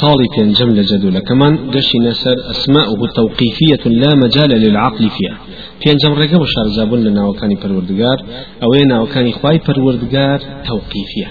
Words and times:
خالي 0.00 0.52
جملة 0.52 0.82
لجدولة 0.82 1.20
كمان 1.20 1.70
قشي 1.70 1.98
نسر 1.98 2.36
أسماؤه 2.50 3.08
توقيفية 3.14 3.90
لا 3.90 4.14
مجال 4.14 4.50
للعقل 4.50 5.10
فيها. 5.10 5.38
في 5.80 5.92
أنجم 5.92 6.12
وشار 6.12 6.68
زابون 6.76 7.04
لنا 7.04 7.26
وكاني 7.26 7.56
پروردگار 7.56 8.18
أو 8.62 8.74
ينا 8.74 9.00
وكاني 9.00 9.32
خواي 9.32 9.58
پروردگار 9.58 10.40
توقيفية. 10.68 11.28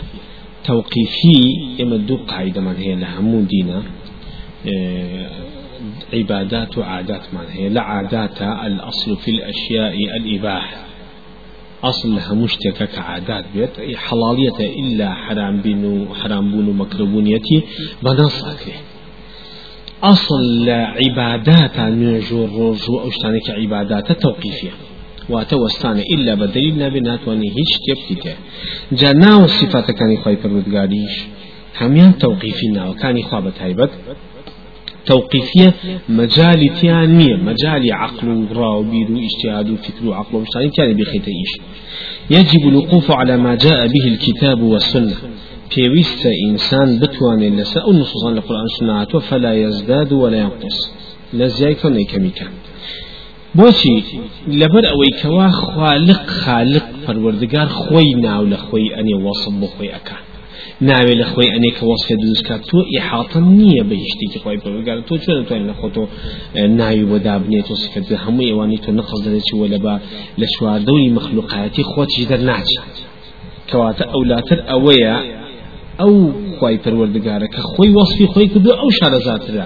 توقيفي 0.66 1.40
يمدو 1.80 2.18
قاعدة 2.28 2.62
من 2.62 2.76
هي 2.76 2.96
لهمون 2.96 3.48
دينا. 3.48 3.84
آه 4.68 5.30
عبادات 6.14 6.78
وعادات 6.78 7.22
من 7.34 7.48
هي. 7.52 7.70
لا 7.70 7.82
عادات 7.82 8.42
الأصل 8.42 9.18
في 9.18 9.32
الأشياء 9.32 9.94
الإباحة. 10.18 10.78
ئەسم 11.86 12.10
لە 12.18 12.22
هەموو 12.28 12.48
شتێکە 12.54 12.86
کە 12.94 13.02
عادات 13.10 13.46
بێت. 13.54 13.74
حەڵاڵیەتە 14.06 14.66
ئللا 14.80 15.10
حرامبین 15.24 15.82
و 15.92 15.96
حرامبوون 16.20 16.68
و 16.70 16.78
مەکربوونیەتی 16.82 17.60
بەناساکرێ. 18.04 18.78
ئەسڵ 20.06 20.42
لە 20.68 20.80
عیباداتە 21.02 21.86
نوێژ 22.00 22.28
و 22.38 22.42
ڕۆژ 22.56 22.82
و 22.92 22.96
ئەو 23.02 23.12
شتانێکی 23.16 23.54
عیباداتە 23.62 24.14
تەوقیفە 24.24 24.74
واتە 25.34 25.56
وەستانە 25.64 26.04
ئللا 26.14 26.34
بە 26.42 26.48
دەلیل 26.56 26.76
نابێ 26.84 27.00
ناتوانانی 27.10 27.50
هیچ 27.58 27.70
شتێکی 27.78 28.16
تێ 28.24 28.34
جا 29.00 29.12
ناو 29.24 29.42
سیفاتەکانی 29.58 30.18
خی 30.24 30.38
پەروتگاریش 30.42 31.16
هەمیان 31.80 32.14
تەوقیفی 32.24 32.68
ناوەکانی 32.78 33.24
خوا 33.28 33.40
بە 33.46 33.52
تایبەت 33.60 33.92
توقيفية 35.08 35.74
مجال 36.10 36.62
تيانية 36.82 37.36
مجال 37.36 37.84
عقل 37.94 38.28
وراوبيد 38.28 39.10
واجتهاد 39.12 39.70
وفكر 39.70 40.08
وعقل 40.08 40.36
ومشتاني 40.36 40.70
تياني 40.70 40.94
بخيت 40.94 41.28
إيش. 41.28 41.52
يجب 42.36 42.68
الوقوف 42.68 43.12
على 43.12 43.38
ما 43.38 43.56
جاء 43.56 43.88
به 43.88 44.06
الكتاب 44.14 44.62
والسنة. 44.62 45.16
بيويست 45.76 46.28
إنسان 46.50 47.00
بتوان 47.00 47.42
لسا 47.58 47.80
أو 47.82 47.92
نصوصا 47.92 48.32
لقرآن 48.32 48.68
سنة 48.80 49.20
فلا 49.20 49.54
يزداد 49.54 50.14
ولا 50.14 50.38
ينقص. 50.38 50.98
كمي 51.82 52.04
كان 52.04 52.52
بۆچی 53.58 53.96
لەبەر 54.60 54.84
ئەوەی 54.92 55.12
کەوا 55.22 55.48
خالق 55.62 56.22
خالق 56.44 56.86
پەروەردگار 57.06 57.68
خۆی 57.82 58.10
ناو 58.26 58.44
لە 58.52 58.58
خۆی 58.66 58.94
ئەنێ 58.96 59.16
وەسم 59.26 59.56
ئەکات 59.94 60.27
ناوێ 60.82 61.14
لە 61.22 61.26
خۆی 61.32 61.50
ئەنێکە 61.54 61.84
وەسفێ 61.90 62.16
دروستکات 62.22 62.62
تۆ 62.70 62.78
ئیحاتم 62.94 63.46
نییە 63.60 63.84
بە 63.90 63.96
هشتێکی 64.04 64.40
خۆی 64.44 64.58
پەروەردگار 64.64 64.98
تۆ 65.10 65.16
چۆن 65.24 65.38
توانین 65.48 65.68
لە 65.72 65.76
خۆتۆ 65.80 66.04
ناوی 66.80 67.06
بۆدا 67.12 67.36
بنێت 67.44 67.68
و 67.72 67.76
سفەت 67.84 68.06
هەموو 68.24 68.48
ئێوانی 68.50 68.80
تۆ 68.84 68.90
نەخەڵ 69.00 69.20
دەرێکی 69.26 69.56
وە 69.60 69.68
لەبا 69.74 69.96
لە 70.42 70.48
چواردەوری 70.54 71.10
مەخلوقایەتی 71.18 71.84
خۆتیش 71.92 72.24
دەرناچێت 72.32 72.96
کەواتە 73.70 74.06
ئەولاتر 74.14 74.60
ئەوەیە 74.70 75.16
ئەو 76.00 76.14
خی 76.58 76.76
پەروەردگارە 76.84 77.48
کە 77.56 77.62
خۆی 77.72 77.92
وەصفی 77.98 78.28
خۆی 78.34 78.48
کردو 78.54 78.72
ئەو 78.80 78.90
شارەزاترە. 79.00 79.66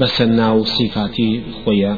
بەسەر 0.00 0.28
ناو 0.40 0.58
سیفاتی 0.76 1.30
خۆیە. 1.60 1.92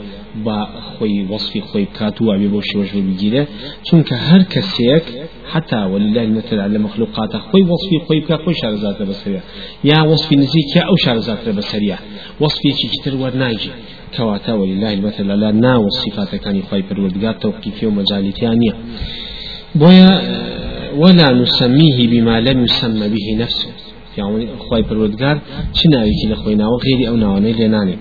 با 0.44 0.68
خۆی 0.94 1.26
وەصفی 1.30 1.60
خۆی 1.68 1.86
بکات 1.90 2.22
و 2.22 2.24
ئەبێ 2.32 2.48
بۆ 2.54 2.60
شێوەش 2.68 2.90
بگیرێ 3.08 3.42
چونکە 3.86 4.14
هەر 4.28 4.42
کەسێک 4.54 5.04
حتى 5.52 5.76
ولله 5.92 6.22
المثل 6.22 6.58
على 6.60 6.78
مخلوقات 6.78 7.36
خوي 7.36 7.62
وصفي 7.62 7.98
خوي 8.06 8.20
بكا 8.20 8.36
خوي 8.36 8.54
شارزات 8.54 9.02
بسرية 9.02 9.42
يا 9.84 10.02
وصفي 10.02 10.36
نزيك 10.36 10.76
يا 10.76 10.82
أو 10.82 10.96
شارزات 10.96 11.48
بسرية 11.48 11.98
وصفي 12.40 12.68
كتر 12.92 13.14
ورناجي 13.16 13.70
كواتا 14.16 14.52
ولله 14.52 14.92
المثل 14.92 15.30
على 15.30 15.52
نا 15.52 15.76
والصفات 15.76 16.34
كان 16.34 16.62
خوي 16.62 16.82
پروردگار 16.82 17.34
توقيفي 17.40 17.86
ومجالتيانية 17.86 18.74
بويا 19.74 20.10
ولا 20.96 21.32
نسميه 21.32 21.98
بما 22.12 22.40
لم 22.40 22.64
يسمى 22.64 23.08
به 23.08 23.26
نفسه. 23.42 23.68
يعني 24.18 24.46
خوي 24.58 24.82
پروردگار 24.82 25.36
چناوي 25.74 26.10
كي 26.22 26.28
لخوينا 26.28 26.68
وغيري 26.68 27.08
أو 27.08 27.16
ناواني 27.16 27.52
لناني 27.52 27.96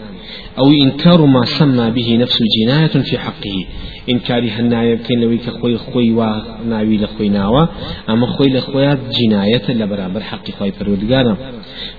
أو 0.60 0.72
إنكار 0.84 1.26
ما 1.26 1.46
سمى 1.46 1.92
به 1.92 2.18
نفس 2.18 2.40
جناية 2.58 2.88
في 2.88 3.18
حقه. 3.18 3.66
إنكاري 4.10 4.50
هالناية 4.50 4.96
كين 4.96 5.22
لوي 5.22 5.38
كخوي 5.38 5.78
خوي 5.78 6.12
وناوي 6.12 6.98
لخوي 6.98 7.30
ناوى 7.30 7.70
أما 8.10 8.28
خوي 8.28 8.48
لخويات 8.50 9.00
جناية 9.20 9.72
لبرابر 9.72 10.20
حق 10.20 10.52
خوي 10.52 10.72
فرودقانا 10.72 11.38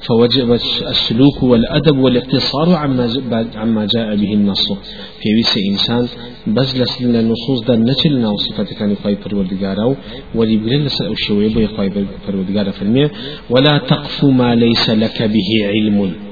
فوجب 0.01 0.53
السلوك 0.53 1.43
والأدب 1.43 1.99
والاقتصار 1.99 2.75
عما 2.75 3.15
عما 3.56 3.87
جاء 3.95 4.17
به 4.17 4.33
النص 4.33 4.73
في 5.21 5.29
ويس 5.37 5.55
إنسان 5.73 6.09
بس 6.47 6.77
لسنا 6.77 7.21
النصوص 7.21 7.61
دا 7.69 7.77
نتلنا 7.77 8.29
وصفات 8.29 8.73
كان 8.73 8.97
خوي 9.03 9.17
فرودقانا 9.17 9.97
ولي 10.34 10.56
لسنا 10.56 11.09
أو 11.09 11.15
شوية 11.15 11.55
بي 11.55 11.67
خوي 11.67 11.91
فرودقانا 12.27 12.71
فرمي. 12.71 13.09
ولا 13.50 13.79
تقف 13.79 14.25
ما 14.25 14.55
ليس 14.55 14.91
لك 14.91 15.23
به 15.23 15.49
علم. 15.73 16.24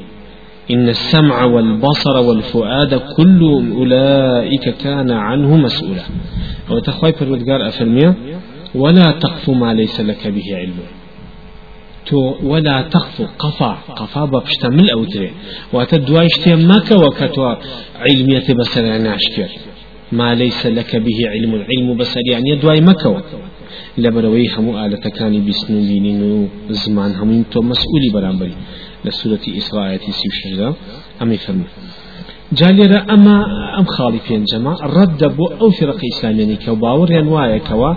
إن 0.71 0.89
السمع 0.89 1.45
والبصر 1.45 2.17
والفؤاد 2.17 2.95
كل 3.17 3.41
أولئك 3.79 4.69
كان 4.69 5.11
عنه 5.11 5.57
مسؤولا. 5.57 6.03
وتخوي 6.71 7.13
فرودقار 7.13 7.69
أفرميا 7.69 8.15
ولا 8.75 9.11
تقف 9.11 9.51
ما 9.51 9.75
ليس 9.75 10.01
لك 10.01 10.29
به 10.29 10.57
علم. 10.57 10.79
تو 12.07 12.35
ولا 12.43 12.83
تخف 12.83 13.23
قفا 13.39 13.73
قفا 13.97 14.25
بشتمل 14.25 14.91
أو 14.91 15.05
تري 15.05 15.31
وتدواي 15.73 16.27
اشتماك 16.27 16.91
وكتوا 16.91 17.55
علمية 17.97 18.47
بسر 18.59 18.85
يعني 18.85 19.17
ما 20.13 20.35
ليس 20.35 20.67
لك 20.67 20.97
به 20.97 21.19
علم. 21.33 21.55
العلم 21.55 21.97
بسر 21.97 22.21
يعني 22.27 22.57
دواي 22.57 22.81
مكو 22.81 23.17
لبروي 23.99 24.49
همو 24.49 24.87
آلة 24.87 24.97
كان 24.97 25.47
بسنو 25.47 26.47
زمان 26.71 27.15
همين 27.15 27.45
تو 27.51 27.61
مسؤولي 27.63 28.11
برامبري 28.15 28.55
لسورة 29.05 29.41
إسراء 29.49 29.97
تيسي 29.97 30.29
وشجرة 30.29 30.77
أمي 31.23 31.37
فرمي 31.37 31.65
جاليرا 32.53 33.15
أما 33.15 33.45
أم 33.79 33.85
خالي 33.85 34.19
في 34.19 34.45
جماعة 34.53 34.77
رد 34.83 35.25
بو 35.37 35.47
أو 35.47 35.71
فرق 35.71 36.01
إسلامي 36.13 36.57
كوباور 36.57 37.13
ينوايا 37.13 37.59
كوا 37.59 37.95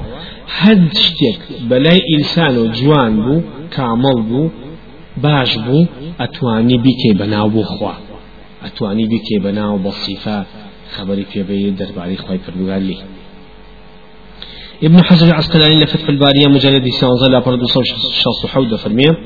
هل 0.59 0.89
شتك 0.93 1.39
بلاي 1.69 1.99
إنسان 2.17 2.71
جوان 2.71 3.21
بو 3.25 3.41
كامل 3.71 4.21
بو 4.29 4.49
باش 5.17 5.57
بو 5.57 5.85
أتواني 6.19 6.77
بكي 6.77 7.13
بناو 7.13 7.49
بو 7.49 7.63
خوا. 7.63 7.93
بكي 8.81 9.39
بناو 9.39 9.77
بصفة 9.77 10.45
خبري 10.95 11.25
في 11.25 11.43
بيد 11.43 11.75
درباري 11.75 12.17
خواي 12.17 12.37
فردوغال 12.37 12.83
لي. 12.83 12.97
ابن 14.83 15.03
حجر 15.03 15.27
العسقلاني 15.27 15.83
لفتح 15.83 16.09
البارية 16.09 16.47
مجلد 16.47 16.87
سانزل 16.87 17.35
أبرد 17.35 17.59
شخص 18.11 18.45
حود 18.45 18.75
فرمية. 18.75 19.17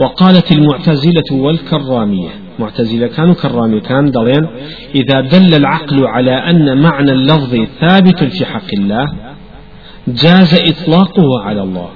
وقالت 0.00 0.52
المعتزلة 0.52 1.24
والكرامية 1.32 2.28
معتزلة 2.58 3.06
كانوا 3.06 3.34
كرامي 3.34 3.80
كان 3.80 4.10
دلين 4.10 4.46
إذا 4.94 5.20
دل 5.20 5.54
العقل 5.54 6.06
على 6.06 6.32
أن 6.32 6.82
معنى 6.82 7.12
اللفظ 7.12 7.56
ثابت 7.80 8.24
في 8.24 8.44
حق 8.44 8.70
الله 8.78 9.06
جاز 10.08 10.54
إطلاقه 10.54 11.40
على 11.42 11.62
الله. 11.62 11.88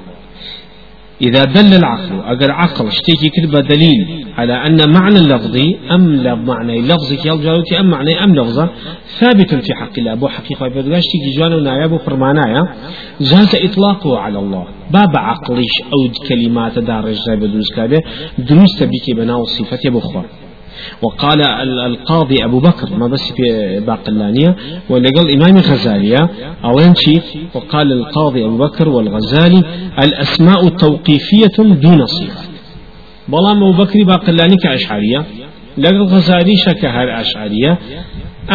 إذا 1.23 1.45
دل 1.45 1.75
العقل 1.75 2.21
أجر 2.25 2.53
عقل 2.53 2.87
اشتكي 2.87 3.29
كتب 3.29 3.57
دليل 3.57 4.27
على 4.39 4.53
أن 4.67 4.93
معنى 4.93 5.19
اللفظ 5.19 5.57
أم 5.91 6.23
معنى 6.47 6.81
لفظك 6.81 7.27
يا 7.27 7.81
أم 7.81 7.91
معنى 7.91 8.25
أم 8.25 8.35
لفظة 8.35 8.69
ثابت 9.21 9.55
في 9.55 9.75
حق 9.75 9.99
الله. 9.99 10.13
أبو 10.13 10.29
حقيقة 10.29 10.69
تيجي 10.69 11.37
جوانا 11.39 11.57
ونايا 11.57 11.85
أبو 11.85 11.99
فرمانايا. 11.99 12.63
جاز 13.21 13.55
إطلاقه 13.55 14.19
على 14.19 14.39
الله. 14.39 14.67
باب 14.91 15.17
عقليش 15.17 15.75
أو 15.83 16.27
كلمات 16.29 16.79
دار 16.79 17.07
الجزائي 17.07 17.41
بدروس 17.41 17.71
كابه 17.77 18.01
دروس 18.39 18.77
تبيكي 18.81 19.13
بناو 19.15 19.43
الصفات 19.43 19.85
يا 19.85 19.91
بخوة 19.91 20.25
وقال 21.03 21.41
القاضي 21.91 22.45
أبو 22.45 22.59
بكر 22.61 22.89
ما 22.97 23.07
بس 23.09 23.33
في 23.33 23.81
باقلانية 23.87 24.57
ولقال 24.91 25.31
إمام 25.31 25.57
الغزالية 25.57 26.31
أو 26.65 26.81
ينشي 26.81 27.21
وقال 27.55 27.93
القاضي 27.93 28.45
أبو 28.45 28.57
بكر 28.57 28.89
والغزالي 28.89 29.63
الأسماء 30.05 30.69
توقيفية 30.69 31.57
دون 31.59 32.07
صفات 32.07 32.49
بلام 33.29 33.63
أبو 33.63 33.73
بكر 33.83 34.03
باقلاني 34.05 34.57
كأشعرية 34.57 35.25
لقى 35.79 35.97
الغزالي 35.97 36.57
شكهر 36.57 37.21
أشعرية. 37.21 37.79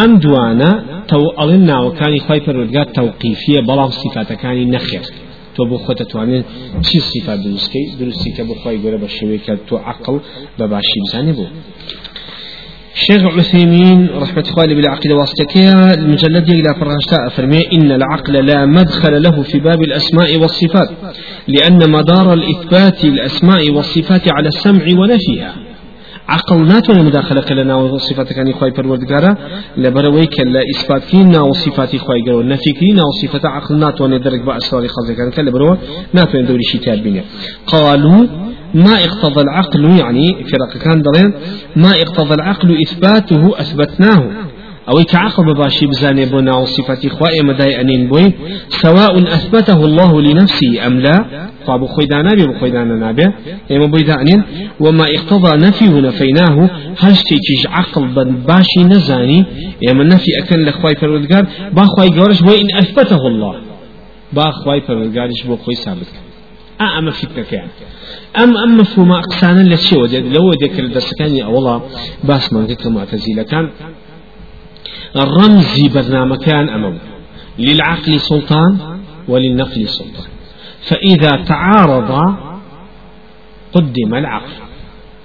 أم 0.04 0.18
دوانا 0.18 0.84
تو 1.08 1.32
ألنا 1.44 1.80
وكان 1.80 2.20
خايف 2.20 2.50
الرجال 2.50 2.92
توقيفية 2.92 3.60
بلام 3.60 3.90
صفات 3.90 4.34
كان 4.34 4.72
نخير 4.72 5.02
تو 5.60 5.66
بو 5.66 5.78
خۆتە 5.86 6.06
توانێت 6.12 6.46
چی 6.88 7.00
سیفا 7.10 7.36
دروستکەی 7.44 7.86
درستی 8.00 8.32
کە 8.38 8.44
بخوای 8.50 8.78
گەورە 8.82 9.00
بە 9.04 9.10
شێوەیە 9.16 9.56
تو 9.68 9.76
عقل 9.92 10.16
بباشي 10.60 11.00
بزاني 11.06 11.34
بو. 11.38 11.46
شيخ 12.94 13.24
عثيمين 13.24 14.10
رحمة 14.10 14.44
الله 14.52 14.76
بالعقيدة 14.76 15.16
واسطكية 15.16 15.94
المجلد 15.94 16.50
إلى 16.50 16.76
فرنشتاء 16.80 17.30
فرمي 17.30 17.62
إن 17.74 17.92
العقل 17.92 18.34
لا 18.46 18.66
مدخل 18.66 19.22
له 19.22 19.42
في 19.42 19.60
باب 19.60 19.82
الأسماء 19.82 20.38
والصفات 20.38 20.90
لأن 21.48 21.92
مدار 21.92 22.34
الإثبات 22.34 23.04
الأسماء 23.04 23.72
والصفات 23.72 24.22
على 24.32 24.48
السمع 24.48 24.84
ونفيها. 25.00 25.54
عقل 26.30 26.58
ناتوانێ 26.68 27.02
مداخلەکە 27.10 27.54
لە 27.60 27.64
ناو 27.72 28.00
صفاتەکانی 28.00 28.54
خی 28.60 28.72
پەروەردگارە 28.78 29.32
لەبەرەوەی 29.84 30.28
کە 30.36 30.44
لە 30.54 30.62
ئیسپاتکردنی 30.70 31.32
ناو 31.36 31.54
صفاتی 31.54 32.00
خی 32.06 32.22
گەەوە 32.28 32.44
نەفیکری 32.54 32.92
ناو 33.00 33.12
صفەتە 33.22 33.46
عقل 33.58 33.76
ناتوانێت 33.84 34.22
دەرک 34.26 34.42
بە 34.48 34.52
ئەسراری 34.58 34.90
خەزەکان 34.96 35.30
کە 35.36 35.42
لەبەرەوە 35.48 35.76
ناتوانێت 36.18 36.48
دەوریشی 36.50 36.80
تار 36.86 37.00
بینێ 37.06 37.22
قالوا 37.72 38.20
ما 38.74 38.96
اقتضى 38.96 39.42
العقل 39.42 40.00
يعني 40.00 40.44
فرق 40.44 40.84
كان 40.84 41.02
دلين 41.02 41.34
ما 41.76 41.92
اقتضى 41.92 42.34
العقل 42.34 42.78
إثباته 42.82 43.60
أثبتناه. 43.60 44.24
أو 44.90 45.04
كعقل 45.04 45.54
بباشي 45.54 45.86
بزاني 45.86 46.26
بنا 46.26 46.56
وصفة 46.56 47.08
إخوائي 47.08 47.42
مداي 47.44 47.82
أنين 47.82 48.08
بوي 48.08 48.34
سواء 48.70 49.24
أثبته 49.24 49.86
الله 49.86 50.22
لنفسه 50.22 50.88
أم 50.88 51.00
لا 51.00 51.26
طاب 51.68 51.86
خويدانا 51.86 52.30
بي 52.36 52.48
بخويدانا 52.48 52.96
نابي 52.96 53.26
إما 53.72 53.86
بيدا 53.86 54.22
أنين. 54.22 54.44
وما 54.80 55.06
اقتضى 55.16 55.58
نفيه 55.68 56.00
نفيناه 56.00 56.70
هشتي 57.00 57.36
كيش 57.36 57.68
عقل 57.68 58.08
بن 58.08 58.36
باشي 58.48 58.84
نزاني 58.84 59.46
إما 59.90 60.04
نفي 60.04 60.32
أكن 60.44 60.66
لخواي 60.66 60.96
فرودقار 60.96 61.46
با 61.74 61.86
خواي 61.86 62.10
قورش 62.10 62.42
بوي 62.42 62.62
إن 62.62 62.78
أثبته 62.78 63.28
الله. 63.28 63.56
با 64.34 64.52
خواي 64.52 64.82
فرودقارش 64.82 65.44
بو 65.48 65.56
خوي 65.56 65.76
ثابت 65.76 66.29
أما 66.82 67.12
فتنة 67.12 67.46
يعني. 67.52 67.70
أم 68.38 68.58
أم 68.58 68.78
مفهوم 68.78 69.12
أقسانا 69.12 69.74
لشي 69.74 69.98
ودي 69.98 70.20
لو 70.20 70.52
ذكر 70.52 70.84
الدرس 70.84 71.14
أولا 71.22 71.82
باس 72.24 72.54
من 72.54 72.66
ذكر 72.66 72.90
معتزيلة 72.90 73.44
كان 73.44 73.70
الرمزي 75.16 75.90
برنامج 75.90 76.38
كان 76.38 76.70
أمام. 76.70 77.00
للعقل 77.60 78.20
سلطان 78.20 78.78
وللنقل 79.28 79.88
سلطان. 79.88 80.28
فإذا 80.82 81.44
تعارض 81.46 82.36
قدم 83.74 84.16
العقل. 84.16 84.69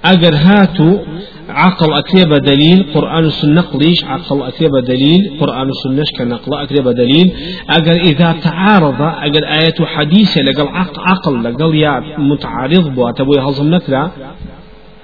أجر 0.05 0.35
هاتوا 0.35 0.99
عقل 1.49 1.93
أكتب 1.93 2.35
دليل 2.35 2.93
قرآن 2.95 3.25
السنة 3.25 3.61
قليش 3.61 4.05
عقل 4.05 4.43
أكتب 4.43 4.71
دليل 4.87 5.37
قرآن 5.41 5.69
السنة 5.69 6.05
كنقل 6.19 6.55
أكتب 6.55 6.89
دليل 6.89 7.33
أجر 7.71 7.93
إذا 7.93 8.33
تعارض 8.43 9.01
أجر 9.01 9.45
آية 9.45 9.87
حديثة 9.87 10.41
لقل 10.43 10.69
عقل 10.99 11.45
لقل 11.45 11.75
يا 11.75 12.01
متعارض 12.19 12.95
بوا 12.95 13.11
تبوي 13.11 13.41
هضم 13.41 13.75
نكرة 13.75 14.13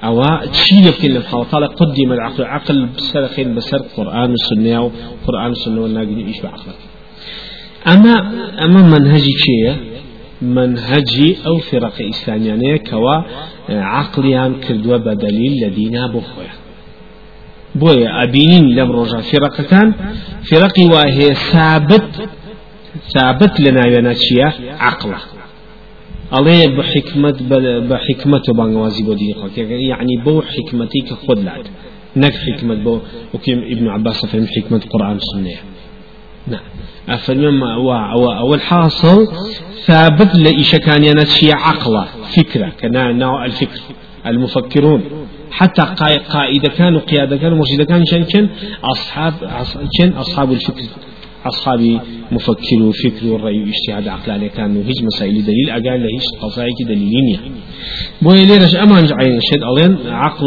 أو 0.04 0.22
تشيل 0.52 0.92
في 0.92 1.06
الحالة 1.06 1.44
قال 1.44 1.64
قدم 1.66 2.12
العقل 2.12 2.44
عقل 2.44 2.86
بسرخين 2.96 3.54
بسر 3.54 3.82
قرآن 3.96 4.32
السنة 4.32 4.82
وقرآن 4.82 5.50
السنة 5.50 5.80
والناقل 5.80 6.26
إيش 6.26 6.40
بعقل 6.40 6.72
أما 7.86 8.14
أما 8.64 8.82
منهجي 8.82 9.32
شيء 9.38 9.76
منهجي 10.42 11.36
أو 11.46 11.58
فرق 11.58 11.94
إسلامية 12.08 12.76
كوا 12.76 13.16
عقليان 13.68 14.54
كردوا 14.54 14.96
بدليل 14.96 15.52
لدينا 15.66 16.06
بخويا 16.06 16.54
بويا 17.74 18.22
أبينين 18.22 18.74
لم 18.74 18.92
رجع 18.92 19.20
فرق 19.20 19.60
كان 19.60 19.92
فرقي 20.50 20.84
وهي 20.84 21.34
ثابت 21.34 22.28
ثابت 23.14 23.60
لنا 23.60 23.86
يناتشيا 23.86 24.52
عقله 24.78 25.18
الله 26.38 26.66
بحكمة 26.66 27.36
بحكمة 27.90 28.42
بانوازي 28.48 29.02
بودين 29.02 29.34
خلق 29.34 29.58
يعني 29.58 30.16
بو 30.24 30.42
حكمتي 30.42 31.00
كخد 31.00 31.38
لعد 31.38 31.66
نك 32.16 32.32
حكمة 32.32 32.74
بو 32.74 32.98
وكيم 33.34 33.58
ابن 33.58 33.88
عباس 33.88 34.26
فهم 34.26 34.46
حكمة 34.46 34.80
القرآن 34.84 35.16
السنة 35.16 35.50
نعم. 36.50 36.60
أفرمي 37.08 37.74
أو 38.38 38.54
الحاصل 38.54 39.28
ثابت 39.86 40.36
لإيش 40.36 40.76
كان 40.76 41.04
ينسي 41.04 41.52
عقله 41.52 42.04
فكرة 42.36 42.72
كنا 42.80 43.12
نوع 43.12 43.44
الفكر 43.44 43.80
المفكرون. 44.26 45.02
حتى 45.50 45.82
قائد 46.28 46.66
كانوا 46.66 47.00
قيادة 47.00 47.36
كانوا 47.36 47.58
مرشد 47.58 47.82
كانوا 47.82 48.04
شن 48.04 48.48
أصحاب 48.84 49.34
أصحاب 50.16 50.52
الفكر. 50.52 50.82
أصحابي 51.46 52.00
مفكر 52.32 52.82
وفكر 52.82 53.26
والرأي 53.26 53.60
واجتهاد 53.60 54.08
عقلاني 54.08 54.48
كانوا 54.48 54.82
هيج 54.84 55.04
مسائل 55.04 55.44
دليل 55.44 55.70
أقال 55.70 56.02
لهيج 56.02 56.22
قصائك 56.42 56.74
دليلين 56.86 57.28
يعني 57.34 57.50
بو 58.22 58.32
ليرش 58.32 58.76
أمان 58.76 59.06
جعين 59.06 59.36
الشد 59.36 59.62
ألين 59.62 59.96
عقل 60.06 60.46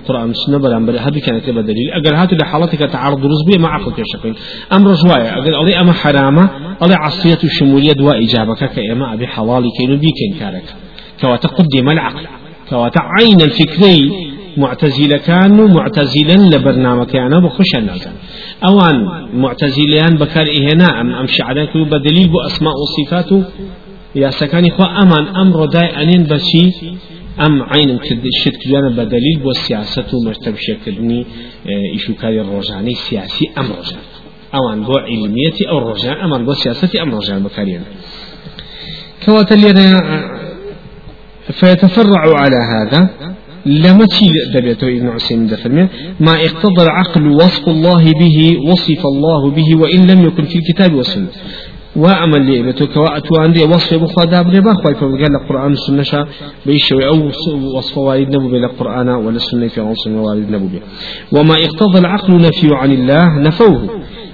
القرآن 0.00 0.30
السنة 0.30 0.58
بلا 0.58 0.78
بلا 0.86 1.08
هذا 1.08 1.18
كانت 1.18 1.44
تبقى 1.46 1.62
دليل 1.62 1.90
أقل 1.90 2.14
هاتو 2.14 2.36
لحالتك 2.36 2.78
تعارض 2.78 3.26
رزبية 3.26 3.58
مع 3.58 3.74
عقل 3.74 3.92
كشقين 3.92 4.34
أمر 4.72 4.90
رجواية 4.90 5.38
أقل 5.38 5.54
ألي 5.54 5.80
أما 5.80 5.92
حرامة 5.92 6.50
ألي 6.82 6.94
عصية 6.94 7.38
الشمولية 7.44 7.92
دواء 7.92 8.24
إجابك 8.24 8.58
كأما 8.58 9.14
أبي 9.14 9.26
حلالي 9.26 9.70
كينو 9.78 9.96
بيكين 9.96 10.34
كارك 10.40 10.74
كواتقدم 11.20 11.88
العقل 11.88 12.26
كواتعين 12.70 13.40
الفكري 13.40 14.12
معتزلة 14.56 15.16
كانوا 15.16 15.68
معتزلا 15.68 16.56
لبرنامج 16.56 17.06
كان 17.06 17.40
بخش 17.40 17.74
الناس 17.74 18.08
أوان 18.68 19.28
معتزليان 19.34 20.16
بكار 20.16 20.46
إهنا 20.58 21.00
أم 21.00 21.12
أم 21.12 21.26
شعران 21.26 21.84
بدليل 21.90 22.28
بو 22.28 22.40
أسماء 22.40 22.72
وصفاته 22.82 23.44
يا 24.14 24.30
سكاني 24.30 24.70
خو 24.70 24.82
أمان 24.82 25.36
أمر 25.36 25.66
داي 25.66 26.02
أنين 26.02 26.22
بشي 26.22 26.64
أم 27.46 27.62
عين 27.62 27.90
الشد 27.90 28.56
كجانا 28.56 28.88
بدليل 28.98 29.38
بو 29.42 29.50
السياسة 29.50 30.10
مرتب 30.26 30.54
شكلني 30.56 31.26
إيشو 31.92 32.14
كاري 32.14 32.40
الرجاني 32.40 32.94
سياسي 32.94 33.50
أم 33.58 33.64
رجان 33.64 34.02
أوان 34.54 34.82
بو 34.82 34.92
علمية 34.98 35.58
أو 35.70 35.78
رجان 35.78 36.16
أمان 36.24 36.44
بو 36.44 36.52
سياسة 36.52 37.02
أم 37.02 37.14
رجان 37.14 37.42
بكاريان 37.42 37.82
كواتل 39.26 39.62
فيتفرع 41.52 42.22
على 42.40 42.56
هذا. 42.56 43.08
لما 43.66 44.06
تشيل 44.06 44.34
دبيته 44.54 44.88
إبن 44.88 45.08
عسيم 45.08 45.46
دفرمي 45.46 45.88
ما 46.20 46.32
اقتضى 46.32 46.82
العقل 46.82 47.26
وصف 47.26 47.68
الله 47.68 48.12
به 48.20 48.58
وصف 48.70 49.06
الله 49.06 49.50
به 49.50 49.76
وإن 49.76 50.06
لم 50.10 50.24
يكن 50.24 50.44
في 50.44 50.58
الكتاب 50.58 50.94
والسنة. 50.94 51.26
وأمل 51.96 52.42
لي 52.42 52.62
بتوك 52.62 52.96
وأتوا 52.96 53.38
عندي 53.40 53.62
وصف 53.62 53.94
بخوا 53.94 54.24
داب 54.24 54.48
لي 54.48 54.60
بخوا 54.60 54.92
فقال 54.92 55.34
القرآن 55.42 55.72
السنة 55.72 56.26
بيشوي 56.66 57.06
أو 57.06 57.30
وصف 57.76 57.98
والد 57.98 58.36
نبو 58.36 58.48
بلا 58.48 58.66
القرآن 58.66 59.08
ولا 59.08 59.36
السنة 59.36 59.68
في 59.68 59.80
عنصر 59.80 60.10
والد 60.10 60.50
نبو 60.50 60.68
وما 61.32 61.54
اقتضى 61.54 61.98
العقل 61.98 62.36
نفي 62.36 62.68
عن 62.72 62.92
الله 62.92 63.38
نفوه. 63.38 63.88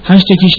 هشتكيش 0.07 0.55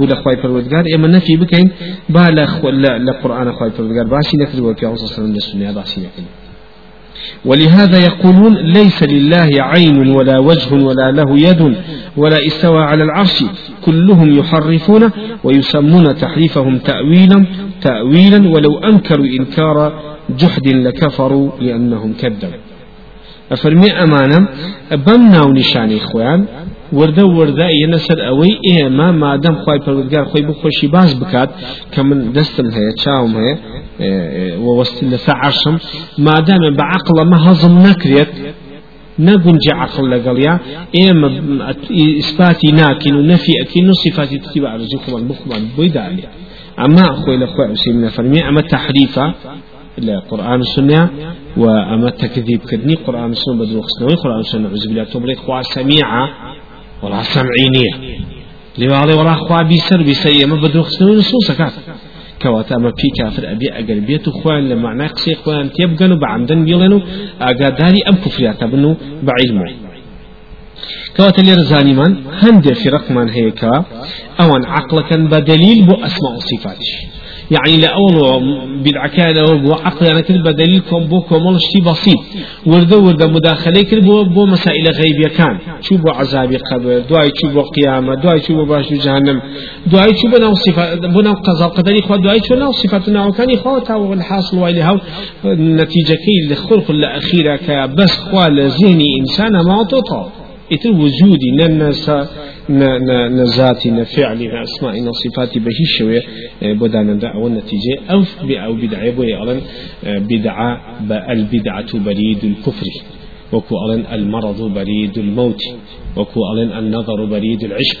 ولا 0.00 0.14
خواي 0.22 0.36
فرودگار 0.36 0.84
إما 0.94 1.08
نفي 1.08 1.36
بكين 1.36 1.70
با 2.08 2.30
لا 2.30 2.98
لا 2.98 3.12
قرآن 3.22 3.52
خواي 3.52 3.70
فرودگار 3.70 4.06
باسي 4.10 4.36
نكر 4.36 4.62
وكي 4.62 4.86
عنصر 4.86 5.06
سنة 5.06 5.36
السنة 5.36 5.72
باسي 5.72 6.00
نكر 6.00 6.41
ولهذا 7.44 7.98
يقولون 7.98 8.54
ليس 8.56 9.02
لله 9.02 9.48
عين 9.58 10.08
ولا 10.16 10.38
وجه 10.38 10.74
ولا 10.74 11.10
له 11.10 11.38
يد 11.38 11.76
ولا 12.16 12.46
استوى 12.46 12.82
على 12.82 13.04
العرش 13.04 13.44
كلهم 13.84 14.38
يحرفون 14.38 15.10
ويسمون 15.44 16.14
تحريفهم 16.14 16.78
تأويلا 16.78 17.46
تأويلا 17.82 18.48
ولو 18.48 18.78
أنكروا 18.78 19.26
إنكار 19.26 19.76
جحد 20.38 20.68
لكفروا 20.68 21.50
لأنهم 21.60 22.12
كذبوا. 22.20 22.62
أفرمي 23.52 23.90
أمانة 23.92 24.48
بمنا 25.06 25.42
ونشاني 25.42 25.96
إخوان 25.96 26.46
وردە 26.98 27.24
وردە 27.36 27.66
ئێنە 27.76 27.98
سەر 28.06 28.18
ئەوەی 28.26 28.54
ئێمە 28.68 29.08
مادەم 29.22 29.56
خی 29.62 29.78
پەروەگار 29.84 30.24
خۆی 30.30 30.44
بخۆشی 30.48 30.88
باز 30.94 31.10
بکات 31.20 31.50
کە 31.92 32.00
من 32.08 32.18
دەستم 32.36 32.68
هەیە 32.76 32.92
چاوم 33.02 33.32
هەیە 33.40 33.56
وەستی 34.78 35.06
لەسەر 35.12 35.36
عشم 35.46 35.76
مادامێ 36.26 36.70
بە 36.78 36.84
عقلەمە 36.94 37.38
هەزم 37.46 37.74
نەکرێت 37.86 38.32
نەگونج 39.28 39.64
عقل 39.82 40.04
لەگەڵیا 40.14 40.54
ئێمە 40.96 41.28
ئیسپاتی 41.98 42.70
ناکەین 42.80 43.14
و 43.16 43.22
نەفی 43.30 43.52
ئەکەین 43.60 43.86
و 43.90 43.94
صفاتی 44.04 44.38
تتی 44.44 44.60
بە 44.62 44.68
ئارزوی 44.72 44.98
خۆمان 45.04 45.22
بخۆمان 45.30 45.62
بۆی 45.76 45.90
دالێ 45.96 46.24
ئەمە 46.80 47.06
خۆی 47.20 47.38
لە 47.42 47.46
خۆی 47.52 47.66
عوسیم 47.72 47.96
نەفەرمی 48.04 48.40
ئەمە 48.46 48.62
تحریفە 48.74 49.26
لقرآن 49.98 50.60
السنة 50.60 51.10
وأما 51.56 52.08
التكذيب 52.08 52.60
كدني 52.70 52.94
قرآن 52.94 53.30
السنة 53.30 53.54
بدون 53.54 53.82
خسنوي 53.82 54.14
قرآن 54.24 54.40
السنة 54.40 54.68
عز 54.68 54.86
بالله. 54.86 55.04
تبريد 55.04 55.38
خوا 55.38 55.62
سميعة 55.62 56.24
ولا 57.02 57.22
سمعينية. 57.22 57.92
لواڵێ 58.80 59.14
وڵا 59.20 59.34
خوا 59.44 59.60
بیسەر 59.70 60.00
بیسە 60.08 60.28
ئێمە 60.38 60.56
بە 60.62 60.68
درۆخستنەوەی 60.72 61.16
نسوسەکات 61.20 61.74
کەواتە 61.76 61.91
ئەمە 62.44 62.90
پێی 62.98 63.10
کافر 63.18 63.44
ئەبێ 63.50 63.68
ئەگەر 63.76 63.98
بێت 64.08 64.24
و 64.28 64.32
خۆیان 64.38 64.64
لە 64.70 64.76
معنای 64.84 65.10
قسەی 65.14 65.36
خۆیان 65.42 65.68
تێبگەن 65.76 66.10
و 66.12 66.20
بە 66.22 66.26
عەمدەن 66.32 66.60
بیڵێن 66.66 66.92
و 66.96 67.00
ئاگاداری 67.42 68.00
ئەم 68.06 68.16
کوفریاتە 68.22 68.66
بن 68.72 68.84
و 68.88 68.92
بە 69.26 69.32
عیلمە 69.40 69.66
کەواتە 71.16 71.40
لێرە 71.46 71.64
زانیمان 71.72 72.12
هەندێک 72.42 72.78
فرقمان 72.82 73.28
هەیە 73.36 73.52
کە 73.60 73.74
ئەوان 74.38 74.62
عقلەکەن 74.78 75.22
بە 75.30 75.38
دلیل 75.50 75.78
بۆ 75.88 75.94
ئەسما 76.04 76.30
و 76.36 76.40
صفاتش. 76.50 76.90
يعني 77.52 77.76
لأول 77.76 78.42
بالعكاية 78.82 79.32
لو 79.32 79.58
بو 79.58 79.72
عقل 79.72 80.06
أنا 80.06 80.20
كذب 80.20 80.42
بدليل 80.42 80.80
كم 80.90 81.04
بو 81.04 81.20
كمال 81.20 81.58
شيء 81.60 81.82
بسيط. 81.90 82.18
ورده 82.66 82.98
ورده 82.98 83.26
مداخلة 83.26 83.82
كذب 83.82 84.04
بو 84.04 84.24
بو 84.24 84.46
مسائل 84.46 84.88
غيبية 84.88 85.28
كان 85.28 85.58
شو 85.80 85.96
بو 85.96 86.10
عذاب 86.10 86.56
قبر 86.72 86.98
دعاء 87.10 87.30
شو 87.40 87.48
بو 87.54 87.62
قيامة 87.62 88.14
دعاء 88.14 88.38
شو 88.38 88.54
بو 88.54 88.64
باش 88.64 88.92
جهنم 88.92 89.40
دعاء 89.86 90.12
شو 90.12 90.28
بنا 90.32 90.54
صفة 90.54 90.94
بنا 90.94 91.32
قضاء 91.32 91.68
قدري 91.68 92.02
خوا 92.02 92.16
دعاء 92.16 92.42
شو 92.42 92.54
نو 92.54 92.72
صفاتنا 92.72 93.26
وكان 93.26 93.50
يخوا 93.50 93.78
تاو 93.78 94.12
الحاصل 94.12 94.58
وإلى 94.58 94.80
هاو. 94.80 94.98
نتيجة 95.44 96.16
كي 96.24 96.36
لخلق 96.50 96.90
الأخيرة 96.90 97.56
كبس 97.56 98.12
خوا 98.18 98.48
لذهني 98.48 99.06
إنسان 99.20 99.52
ما 99.52 99.84
تطال 99.90 100.26
إتر 100.72 100.90
وجودي 100.90 101.50
ننسى 101.58 102.26
نزاتي 102.70 103.90
نفعلي 103.90 104.48
نأسماء 104.48 105.00
نصفاتي 105.00 105.58
بهي 105.60 105.84
شوية 105.98 106.22
بدانا 106.62 107.14
دا 107.14 107.28
أو 107.28 107.46
النتيجة 107.46 107.94
أو 108.10 108.22
أو 108.50 108.72
بدعة 108.74 109.10
بوي 109.10 109.60
بدعة 110.04 110.80
البدعة 111.30 111.98
بريد 111.98 112.44
الكفر 112.44 112.86
وكو 113.52 113.74
ألن 113.86 114.04
المرض 114.12 114.60
بريد 114.74 115.18
الموت 115.18 115.62
وكو 116.16 116.40
ألن 116.52 116.78
النظر 116.78 117.24
بريد 117.24 117.64
العشق 117.64 118.00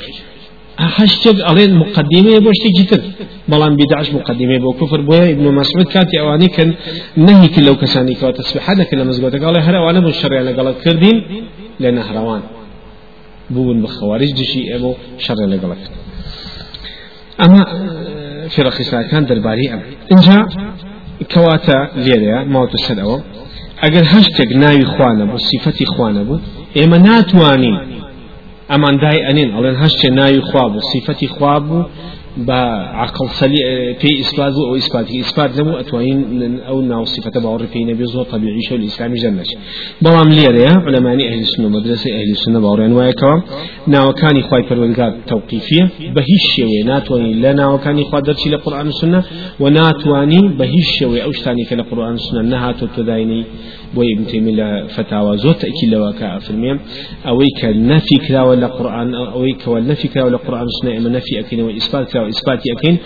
هشتك 0.78 1.50
ألين 1.50 1.74
مقدمة 1.74 2.38
بوشتي 2.38 2.68
جتر 2.78 3.00
بلان 3.48 3.76
بدعش 3.76 4.10
مقدمة 4.12 4.58
بو 4.58 4.72
كفر 4.72 5.00
بويا 5.00 5.30
ابن 5.30 5.54
مسعود 5.54 5.86
كاتي 5.86 6.20
أواني 6.20 6.48
كان 6.48 6.74
نهي 7.16 7.48
كلو 7.48 7.74
كساني 7.76 8.14
كوا 8.14 8.30
تسبح 8.30 8.70
هذا 8.70 8.84
كلا 8.84 9.04
مزقوتا 9.04 9.38
قال 9.38 9.56
هرا 9.56 9.78
وأنا 9.86 10.00
بالشرع 10.00 10.40
أنا 10.40 10.52
قال 10.56 10.74
كردين 10.84 11.22
لأن 11.80 11.98
هروان 11.98 12.42
بوون 13.54 13.78
بە 13.82 13.88
خەواریج 13.96 14.32
دشی 14.40 14.62
ئێمە 14.70 14.92
شەڕێ 15.24 15.46
لەگەڵەکەن 15.52 15.92
ئەمە 17.40 17.62
فرەخیساکان 18.54 19.22
دەرباری 19.30 19.66
ئەم. 19.72 19.82
اینجا 20.12 20.38
کەواتە 21.32 21.78
لێرەیە 22.04 22.38
ماوەتە 22.52 22.78
سەرەوە 22.86 23.18
ئەگەر 23.82 24.04
هەشتێک 24.14 24.50
ناوی 24.62 24.86
خوانە 24.92 25.24
بوو 25.28 25.44
سیفەتی 25.50 25.86
خوانە 25.92 26.22
بوو 26.28 26.40
ئێمە 26.78 26.98
ناتوانین 27.08 27.78
ئەمان 28.72 28.94
دای 29.02 29.18
ئەنین 29.26 29.50
ئەڵێن 29.56 29.76
هەشتێ 29.82 30.08
ناوی 30.20 30.40
خوا 30.48 30.64
بوو 30.72 30.82
سیفەتی 30.92 31.28
خوا 31.34 31.56
بوو 31.66 31.82
بە 32.48 32.60
عقل 33.04 33.26
سەلی 33.40 33.60
پێی 34.00 34.14
ئیسپات 34.20 34.54
و 34.56 34.62
ئەو 34.68 34.74
ئیسپاتی 34.80 35.16
ئیسپات 35.22 35.50
نەبوو 35.58 35.78
ئەتوانین 35.80 36.20
ئەو 36.68 36.78
ناو 36.92 37.04
صفەتە 37.14 37.38
باوەڕ 37.44 37.62
پێی 37.72 37.84
نەبێ 37.90 38.06
زۆر 38.14 38.26
طبیعی 38.32 38.62
شە 38.68 38.74
ئیسلامی 38.88 39.18
ژەنەش 39.22 39.50
بەڵام 40.04 40.28
لێرەیە 40.36 40.74
علەمانی 40.86 41.24
ئەهلی 41.28 41.46
سنە 41.52 41.68
مدرسە 41.76 42.08
ئەهلی 42.16 42.36
سنە 42.44 42.58
باوەڕێن 42.64 42.92
وایەکەوە 42.98 43.36
ناوەکانی 43.94 44.42
خوای 44.48 44.64
پەروەردگار 44.68 45.12
تەوقیفیە 45.30 45.84
بە 46.14 46.22
هیچ 46.30 46.44
شێوێ 46.54 46.80
ناتوانین 46.90 47.36
لە 47.44 47.50
ناوەکانی 47.60 48.04
خوا 48.08 48.20
دەرچی 48.26 48.48
لە 48.54 48.58
قورئان 48.64 48.88
و 48.88 48.94
سنە 49.00 49.20
و 49.62 49.64
ناتوانی 49.78 50.42
بە 50.58 50.64
هیچ 50.74 50.88
شێوێ 50.98 51.18
ئەو 51.24 51.32
شتانی 51.38 51.64
کە 51.68 51.74
لە 51.80 51.84
قورئان 51.88 52.16
و 52.18 52.24
سنە 52.26 52.42
نەهاتۆ 52.52 52.86
تۆداینەی 52.96 53.44
بۆ 53.94 54.02
ابن 54.12 54.24
تيمية 54.26 54.52
لفتاوى 54.52 55.36
زۆر 55.38 55.52
تأكيد 55.52 55.88
لەوە 55.94 56.10
کە 56.18 56.26
ئەفرمێم 56.34 56.78
ئەوەی 57.28 57.50
کە 57.60 57.68
نەفی 57.90 58.18
کراوە 58.26 58.54
لە 58.62 58.68
قورآن 58.76 59.08
ئەوەی 59.34 59.54
کەوە 59.62 59.78
نەفی 59.90 60.08
کراوە 60.12 60.30
لە 60.34 60.38
قورآن 60.44 60.68
سنە 60.78 60.90
ئێمە 60.96 61.10
نەفی 61.16 61.34
ئەکەینەوە 61.40 61.72
ئیسپات 62.30 62.52
کراوە 62.52 62.66
ئیسپاتی 62.66 62.68
ئەکەین 62.72 62.96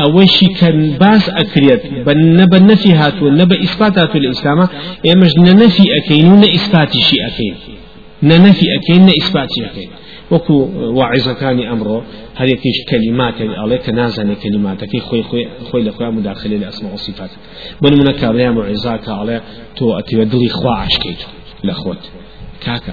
ئەوەیشی 0.00 0.48
کە 0.58 0.68
باس 1.02 1.24
ئەکرێت 1.38 1.82
بە 2.06 2.12
نە 2.38 2.46
بە 2.52 2.58
نەفی 2.70 2.92
هاتووە 3.00 3.30
نە 3.40 3.44
بە 3.50 3.56
ئیسپات 3.64 3.94
هاتووە 4.00 4.20
لە 4.24 4.28
ئیسلامە 4.32 4.66
ئێمەش 5.06 5.32
نە 5.46 5.52
نەفی 5.62 5.86
ئەکەین 5.94 6.26
و 6.32 6.36
نە 6.42 6.48
ئیسپاتیشی 6.54 7.18
ئەکەین 7.24 7.56
نە 8.28 8.36
نەفی 8.44 8.66
ئەکەین 8.74 9.02
نە 9.08 9.12
ئیسپاتی 9.18 9.60
ئەکەین 9.66 9.90
وەکو 10.32 10.56
واعظەکانی 10.98 11.64
ئەمڕۆ 11.70 11.98
هەرێکیش 12.40 12.78
کەلیماتێک 12.90 13.50
ئەڵێ 13.60 13.78
کە 13.84 13.90
نازانێت 13.98 14.38
کەلیماتەکەی 14.44 15.02
خۆی 15.08 15.22
خۆی 15.68 15.82
لە 15.86 15.92
خۆیان 15.96 16.14
مداخلێ 16.18 16.56
لە 16.62 16.66
ئەسمە 16.70 16.88
وصفات 16.94 17.32
بنمونە 17.82 18.12
کابرایان 18.20 18.54
وعیزا 18.58 18.94
کە 19.04 19.12
ئەڵێ 19.18 19.38
تۆ 19.76 19.84
ئەتیوە 19.96 20.24
دڵی 20.32 20.50
خوا 20.58 20.74
عشکیت 20.86 21.20
لە 21.66 21.74
خۆت 21.80 22.02
کاکە 22.64 22.92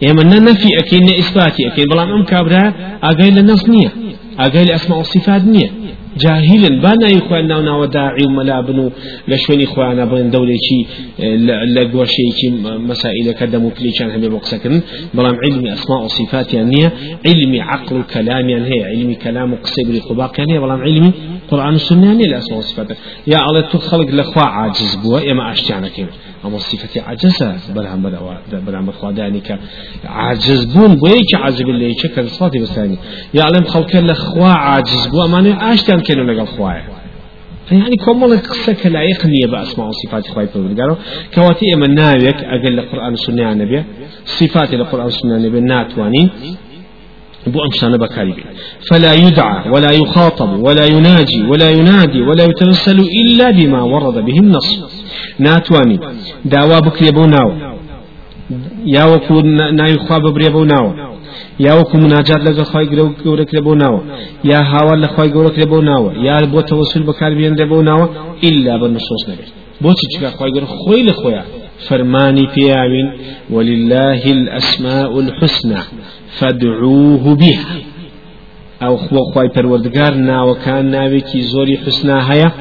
نییە 0.00 0.10
ئێمە 0.10 0.24
نە 0.32 0.38
نەفی 0.48 0.70
ئەەکەین 0.78 1.04
نە 1.08 1.14
ئیسپاتی 1.20 1.62
ئەەکەین 1.66 1.88
بەڵام 1.92 2.10
ئەم 2.14 2.24
کابرا 2.32 2.64
ئاگای 3.04 3.32
لە 3.38 3.42
نەس 3.50 3.62
نییە 3.72 3.90
ئاگای 4.40 4.64
لە 4.68 4.72
ئەسمە 4.76 4.94
وصفات 5.00 5.42
نییە 5.54 5.70
جاهلا 6.16 6.80
بانا 6.80 7.08
يخوان 7.08 7.46
ناو 7.46 7.60
ناو 7.62 7.84
داعي 7.84 8.24
وملابن 8.26 8.78
و 8.78 8.90
لشوني 9.28 9.66
خوانا 9.66 10.04
بين 10.04 10.30
دولة 10.30 10.56
شي 10.56 10.86
لقوشي 11.74 12.30
شي 12.38 12.50
مسائل 12.90 13.32
كدم 13.32 13.64
وكليشان 13.64 14.10
هم 14.10 14.28
بقسكن 14.34 14.82
بلام 15.14 15.36
علمي 15.44 15.72
أسماء 15.72 16.04
وصفات 16.04 16.54
يعني 16.54 16.90
علمي 17.26 17.60
عقل 17.60 18.02
كلام 18.02 18.48
يعني 18.48 18.66
هي 18.66 18.84
علمي 18.84 19.14
كلام 19.14 19.52
وقصيب 19.52 19.90
لخباق 19.90 20.32
يعني 20.40 20.58
بلام 20.58 20.80
علمي 20.80 21.12
قرآن 21.50 21.74
السنة 21.74 22.06
يعني 22.06 22.24
الأسماء 22.24 22.56
والصفات 22.56 22.88
يا 23.26 23.38
الله 23.48 23.60
تخلق 23.60 24.10
لخوا 24.10 24.42
عاجز 24.42 24.94
بوا 25.04 25.20
يا 25.20 25.34
ما 25.34 25.52
أشتعنا 25.52 25.88
كيما 25.88 26.08
أما 26.44 26.58
صفة 26.58 27.02
عجزة 27.02 27.56
بلهم 28.66 28.90
خدانك 28.90 29.58
عاجز 30.04 30.64
بون 30.64 30.96
بويك 30.96 31.34
عازب 31.34 31.68
اللي 31.68 31.90
يشكل 31.90 32.28
صفاتي 32.28 32.58
بساني 32.58 32.98
يعلم 33.34 33.64
خلق 33.64 33.96
لخوا 33.96 34.46
عاجز 34.46 35.06
بوا 35.06 35.26
ما 35.26 35.72
أشتعنا 35.72 36.02
كانوا 36.02 36.24
لقى 36.24 36.46
خوايا 36.46 36.84
يعني 37.72 37.96
كمال 37.96 38.42
قصة 38.42 38.88
لا 38.88 39.02
يقنية 39.02 39.46
بأسماء 39.46 39.88
وصفات 39.88 40.28
خواهي 40.28 40.46
قالوا 40.46 40.96
كواتي 41.34 41.74
أما 41.74 41.86
ناويك 41.86 42.36
أقل 42.36 42.78
القرآن 42.78 43.12
السنة 43.12 43.52
النبي 43.52 43.84
صفات 44.24 44.74
القرآن 44.74 45.06
السنة 45.06 45.36
النبي 45.36 45.60
ناتوانين 45.60 46.30
بو 47.46 47.58
أمشان 47.64 47.92
بكاري 47.96 48.34
فلا 48.90 49.14
يدعى 49.14 49.70
ولا 49.70 49.90
يخاطب 49.90 50.62
ولا 50.62 50.86
يناجي 50.86 51.42
ولا 51.50 51.70
ينادي 51.70 52.22
ولا 52.22 52.44
يترسل 52.44 53.00
إلا 53.00 53.50
بما 53.50 53.82
ورد 53.82 54.24
به 54.24 54.38
النص 54.38 54.93
ناتوانانی 55.40 55.98
داوا 56.50 56.78
بکرێ 56.86 57.10
بۆ 57.16 57.24
ناوە 57.34 57.54
یاوەکو 58.96 59.34
ناوی 59.78 59.96
خوا 60.04 60.18
ببرێ 60.24 60.50
بۆ 60.54 60.62
ناوە 60.72 60.92
یاوەکو 61.66 61.96
مناجات 62.04 62.40
لەگە 62.48 62.64
خی 62.70 62.86
گرە 62.90 63.04
گەورەکرێ 63.24 63.60
بۆ 63.66 63.74
ناوە 63.82 64.00
یا 64.50 64.60
هاوا 64.72 64.94
لە 65.02 65.08
خی 65.14 65.28
گەورەکرێ 65.34 65.66
بۆ 65.72 65.78
ناوە 65.90 66.10
یار 66.28 66.44
بۆ 66.52 66.60
تەوەسل 66.68 67.02
بەکاربیێنرێ 67.08 67.66
بۆ 67.72 67.78
ناوە 67.88 68.06
ئللا 68.46 68.74
بە 68.80 68.86
نسۆس 68.94 69.22
نەبێت. 69.28 69.50
بۆچی 69.82 70.06
چکە 70.12 70.28
خی 70.38 70.50
گەر 70.54 70.64
خۆی 70.78 71.02
لە 71.08 71.14
خۆیان؟ 71.20 71.46
فرماني 71.88 72.44
بياوين 72.54 73.12
ولله 73.50 74.22
الأسماء 74.36 75.20
الحسنى 75.20 75.80
فادعوه 76.38 77.24
بها. 77.34 77.66
أو 78.82 78.96
خو 78.96 79.16
خواي 79.32 79.48
پروردگار 79.48 80.14
ناوكان 80.14 80.90
ناوكي 80.90 81.40
زوري 81.42 81.76
حسنا 81.78 82.32
هيا 82.32 82.52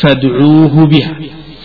فادعوه 0.00 0.86
بها. 0.86 1.12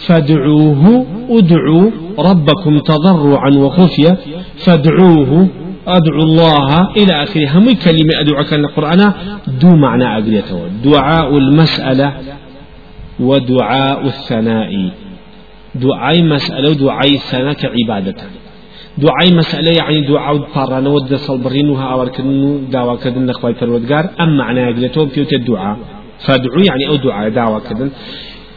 فادعوه 0.08 1.06
ادعوا 1.30 1.92
ربكم 2.20 2.80
تضرعا 2.80 3.50
وخفيا 3.58 4.18
فادعوه 4.66 5.48
أدعو 5.88 6.20
الله 6.20 6.92
إلى 6.98 7.24
آخره. 7.24 7.48
هم 7.58 7.66
كلمة 7.86 8.14
أدعوك 8.22 8.54
القرآن 8.54 9.14
دو 9.62 9.70
معنى 9.76 10.18
أقريته 10.18 10.60
دعاء 10.84 11.38
المسألة 11.38 12.14
ودعاء 13.20 14.06
الثناء. 14.06 14.72
دعاء 15.76 16.24
مسألة 16.24 16.70
ودعاء 16.72 17.14
الثناء 17.14 17.54
كعبادة 17.54 18.16
دعاء 18.98 19.34
مسألة 19.34 19.72
يعني 19.72 20.02
دعاء 20.02 20.38
بارنا 20.56 20.90
ود 20.90 21.16
صلبرين 21.16 21.70
وها 21.70 21.86
أوركن 21.94 22.60
دعوة 22.72 22.96
كذن 22.96 23.26
نخوي 23.26 23.54
فرودجار 23.54 24.10
أم 24.20 24.38
معنى 24.38 24.70
أجلتهم 24.70 25.08
في 25.08 25.36
الدعاء. 25.36 25.78
فادعوا 26.20 26.62
يعني 26.70 26.88
أو 26.88 26.96
دعاء 26.96 27.30
دعوة 27.30 27.60
كذن 27.60 27.90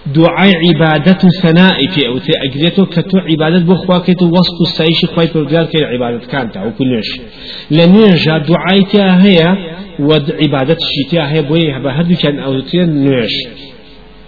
دعاء 0.07 0.52
عبادة 0.69 1.19
ثناء 1.42 1.87
في 1.87 2.07
أو 2.07 2.19
أجلته 2.49 2.87
كتو 2.87 3.19
عبادة 3.19 3.64
بخوا 3.64 3.99
كتو 3.99 4.26
وسط 4.26 4.61
السايش 4.61 5.04
خوي 5.04 5.26
فرودجار 5.26 5.64
كي 5.64 5.85
عبادة 5.85 6.26
كانت 6.26 6.57
أو 6.57 6.71
كلش 6.73 7.21
لنرجع 7.71 8.38
دعاء 8.38 9.21
هي 9.26 9.57
ود 10.00 10.33
عبادة 10.42 10.76
هي 11.12 11.42
بويه 11.42 11.78
بهدو 11.78 12.14
كان 12.23 12.38
أو 12.38 12.61
تين 12.61 13.04
نيش 13.04 13.33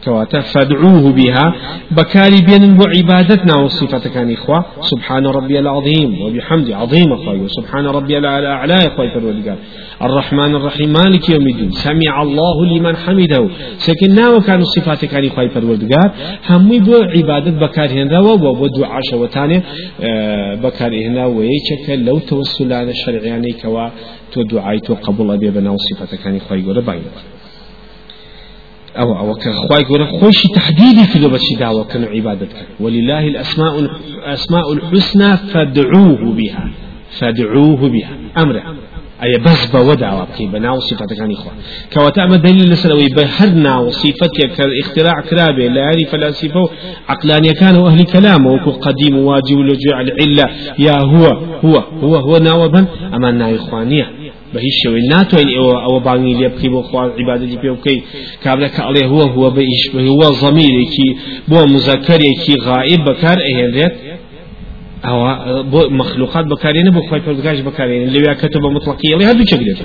كواتا 0.05 0.41
فادعوه 0.41 1.13
بها. 1.13 1.55
بكاري 1.91 2.41
بين 2.41 2.79
وعبادتنا 2.81 3.55
وصفة 3.65 4.09
كان 4.15 4.33
إخوة 4.33 4.65
سبحان 4.81 5.27
ربي 5.27 5.59
العظيم 5.59 6.23
وبحمد 6.23 6.71
عظيم 6.71 7.13
أخوي 7.13 7.49
سبحان 7.49 7.87
ربي 7.87 8.19
الأعلى 8.19 8.75
أخوي 8.75 9.11
فرودقال 9.11 9.57
الرحمن 10.03 10.55
الرحيم 10.55 10.93
مالك 10.93 11.31
يوم 11.31 11.47
الدين 11.49 11.71
سمع 11.71 12.23
الله 12.23 12.67
لمن 12.67 12.97
حمده 12.97 13.49
سكننا 13.79 14.29
وكانوا 14.29 14.65
صفات 14.65 15.05
كان 15.05 15.25
إخوي 15.25 15.49
فرودقال 15.49 16.11
هم 16.51 16.69
بو 16.79 16.95
عبادة 16.95 17.51
بكاري 17.67 18.03
هنا 18.03 18.19
وبو 18.21 18.67
دعاء 18.67 19.01
شوتاني 19.11 19.63
بكاري 20.63 21.07
هنا 21.07 21.27
ويشك 21.27 21.87
لو 21.91 22.19
توسل 22.19 22.73
على 22.73 22.91
الشرعياني 22.91 23.53
كوا 23.63 23.89
تو 24.33 24.43
دعاء 24.43 24.79
تو 24.79 24.95
قبول 24.95 25.31
أبي 25.31 25.51
بنا 25.51 25.71
وصفة 25.71 26.17
كان 26.25 26.37
إخوي 26.37 26.63
قول 26.67 26.79
أو 28.99 29.19
أو 29.19 29.35
كخواي 29.35 29.83
يقول 29.83 30.09
خوش 30.21 30.43
تحديدي 30.43 31.05
في 31.05 31.19
لبس 31.19 31.53
دعوة 31.59 31.85
كانوا 31.85 32.09
عبادتك. 32.09 32.67
ولله 32.81 33.27
الأسماء 33.27 33.79
الأسماء 33.79 34.73
الحسنى 34.73 35.37
فادعوه 35.37 36.35
بها. 36.35 36.71
فادعوه 37.19 37.89
بها. 37.89 38.11
أمره 38.39 38.63
أي 39.23 39.39
بس 39.39 39.77
بودع 39.77 40.25
بكي. 40.25 40.47
بنا 40.47 40.71
وصفة 40.71 41.07
كان 41.07 41.33
إخوة. 41.33 41.53
كواتا 41.93 42.25
أما 42.25 42.37
دليل 42.37 42.71
لسلوي 42.71 43.09
بهرنا 43.09 43.79
وصفتك 43.79 44.51
كاختراع 44.57 45.21
كرابة 45.21 45.67
لا 45.67 45.81
يعني 45.81 46.05
فلاسفة 46.05 46.69
عقلانية 47.09 47.53
كانوا 47.53 47.89
أهل 47.89 48.05
كلام 48.05 48.47
وكو 48.47 48.71
قديم 48.71 49.19
واجب 49.19 49.57
ولجوع 49.57 50.01
العلة. 50.01 50.45
يا 50.79 51.01
هو. 51.01 51.27
هو. 51.65 51.79
هو. 52.03 52.17
هو 52.17 52.37
ناوبا. 52.39 52.87
أما 53.15 53.57
إخوانية. 53.57 54.22
بهیچ 54.55 54.75
شوی 54.83 55.03
ناتوین 55.13 55.49
ئێوە 55.57 55.77
ئەوە 55.85 56.01
بانگی 56.07 56.35
لێ 56.41 56.49
بکەی 56.55 56.71
بۆ 56.75 56.81
خوا 56.89 57.03
عیبادەتی 57.19 57.59
پێ 57.63 57.71
بکەی 57.77 57.99
کابرا 58.45 58.69
کە 58.75 58.83
ئەڵێ 58.87 59.05
هو 59.13 59.21
هو 59.35 59.45
بەئیش 59.57 59.83
هو 59.95 60.23
ضەمیرێکی 60.43 61.09
بۆ 61.51 61.59
مزەکەرێکی 61.73 62.55
غائب 62.67 63.01
بەکار 63.09 63.39
ئەهێنرێت 63.47 63.95
أو 65.05 65.89
مخلوقات 65.91 66.47
بكارين 66.47 66.91
بو 66.91 67.01
خوي 67.01 67.21
پردگاش 67.21 67.61
بكارين 67.61 68.03
اللي 68.03 68.35
كتب 68.35 68.63
مطلقية 68.63 69.15
اللي 69.15 69.25
هادو 69.25 69.45
چقلت 69.45 69.79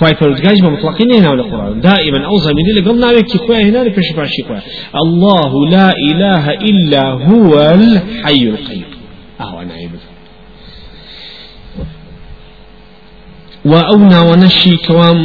خوي 0.00 0.14
پردگاش 0.14 0.60
بمطلقين 0.60 1.12
هنا 1.12 1.30
ولا 1.30 1.42
قرآن. 1.42 1.80
دائما 1.80 2.26
أو 2.26 2.38
زميني 2.38 2.72
لقل 2.72 3.00
ناويك 3.00 3.36
خوي 3.36 3.62
هنا 3.62 3.84
لبش 3.84 4.12
باشي 4.16 4.42
خوي 4.42 4.58
الله 5.04 5.66
لا 5.70 5.92
إله 6.10 6.50
إلا 6.50 7.02
هو 7.10 7.54
الحي 7.60 8.42
القيوم 8.42 8.95
وأونا 13.66 14.20
ونشي 14.20 14.76
كوام 14.76 15.18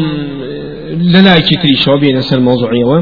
للايكي 0.92 1.56
تري 1.56 1.76
شو 1.76 1.98
بين 1.98 2.22
سر 2.22 2.40
موضوعية 2.40 2.86
و 2.86 3.02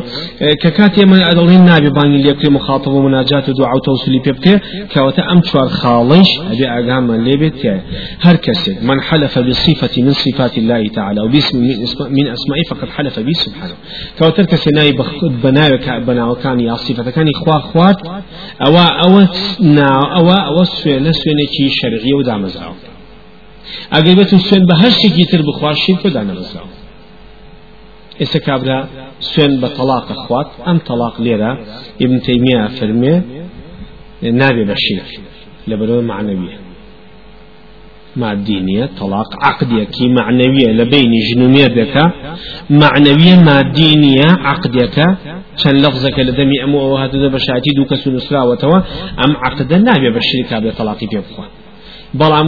ككاتي 0.62 1.06
من 1.06 1.22
أدلين 1.22 1.66
نابي 1.66 1.90
بان 1.90 2.16
اللي 2.16 2.30
يكري 2.30 2.50
مخاطب 2.50 2.92
ومناجات 2.92 3.50
ودعاء 3.50 3.76
وتوصلي 3.76 4.20
بيبكي 4.20 4.60
كوتا 4.94 5.24
أم 5.32 5.42
شوار 5.44 5.68
خالش 5.68 6.28
أبي 6.52 6.68
أقام 6.68 7.08
من 7.08 7.24
ليبت 7.24 7.82
هر 8.22 8.36
كسي 8.36 8.78
من 8.82 9.02
حلف 9.02 9.40
بصفة 9.40 10.02
من 10.02 10.12
صفات 10.12 10.58
الله 10.58 10.88
تعالى 10.88 11.22
وباسم 11.22 11.58
من, 12.10 12.28
أسمائه 12.28 12.64
فقد 12.70 12.90
حلف 12.90 13.20
به 13.20 13.34
سبحانه. 13.34 13.74
كوتا 14.20 14.44
كسي 14.44 14.70
ناي 14.76 14.92
بناوك 15.44 15.90
بناو 16.08 16.36
كان 16.36 16.60
يا 16.60 16.76
صفة 16.76 17.12
كان 17.12 17.28
إخوة 17.36 17.60
خوات 17.60 17.98
أو 18.68 18.78
أو 18.78 19.20
نا 19.62 19.90
أو 20.18 20.32
أو 20.32 20.64
سوينة 20.64 21.12
سوينة 21.12 21.70
شرعية 21.82 22.99
ودعمزاو 23.94 24.14
أقل 24.14 24.16
بتو 24.16 24.38
سوين 24.38 24.66
بهر 24.66 24.90
شيء 24.90 25.26
تر 25.26 25.42
بخوار 25.42 25.74
شرك 25.74 26.06
ودعمزاو 26.06 26.68
ئێستا 28.22 28.40
کابرا 28.48 28.80
سوێن 29.20 29.54
بە 29.62 29.70
تەلاق 29.78 30.08
خوات 30.24 30.50
ئەم 30.68 30.78
تەلاق 30.90 31.16
لێرە 31.26 31.52
ابن 32.04 32.18
تەیمیە 32.28 32.62
فەرمێ 32.78 33.16
نابێ 34.40 34.64
بە 34.70 34.76
شیرک 34.84 35.10
لەبەرەوە 35.70 36.04
معنەویە 36.12 36.58
مادينية 38.22 38.86
طلاق 39.00 39.30
عقدية 39.48 39.96
معنوية 40.18 40.70
لبين 40.80 41.12
جنومية 41.30 41.68
دكا 41.80 42.06
معنوية 42.82 43.36
مادينية 43.50 44.28
عقدية 44.50 44.86
كان 45.62 45.76
لفظك 45.84 46.20
لدمي 46.20 46.64
أمو 46.64 46.80
أو 46.82 46.98
هذا 46.98 47.28
بشاتي 47.28 47.72
دوك 47.78 47.94
سنسرا 48.04 48.42
وتوا 48.50 48.78
أم 49.26 49.32
عقدا 49.44 49.78
نابي 49.78 50.10
بالشركة 50.16 50.60
بطلاقي 50.60 51.06
بيبخوان 51.12 51.50
بەڵام 52.18 52.48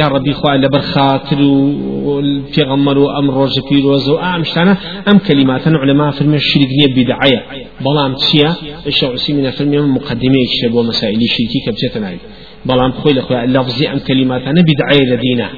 یا 0.00 0.08
ڕبی 0.14 0.32
خوا 0.32 0.56
لەبەر 0.56 0.82
خاتر 0.92 1.40
و 1.42 2.22
پێغەممەر 2.54 2.96
و 2.98 3.06
ئەم 3.14 3.26
ڕۆژە 3.36 3.62
پیرۆزە 3.68 4.08
و 4.12 4.18
ئام 4.24 4.42
شتانە 4.44 4.74
ئەم 5.06 5.18
کەلیماتەن 5.26 5.74
علەما 5.82 6.08
فرمێ 6.18 6.38
شریک 6.48 6.70
نییە 6.78 6.88
بیدعەیە 6.96 7.40
بەڵام 7.84 8.12
چییە 8.22 8.50
شعوسی 8.98 9.32
منە 9.36 9.50
فرمێ 9.56 9.78
مقدمەیەکیشە 9.96 10.68
بۆ 10.74 10.80
مەسائلی 10.88 11.28
شیرکی 11.34 11.60
کە 11.64 11.70
بچێتە 11.74 11.98
ناوی 12.04 12.20
بەڵام 12.68 12.92
خۆی 13.00 13.14
لە 13.18 13.22
خۆی 13.26 13.46
لەفزی 13.54 13.86
ئەم 13.90 14.00
کەلیماتانە 14.06 14.60
بیدعەیە 14.68 15.04
لە 15.12 15.16
دینە 15.24 15.48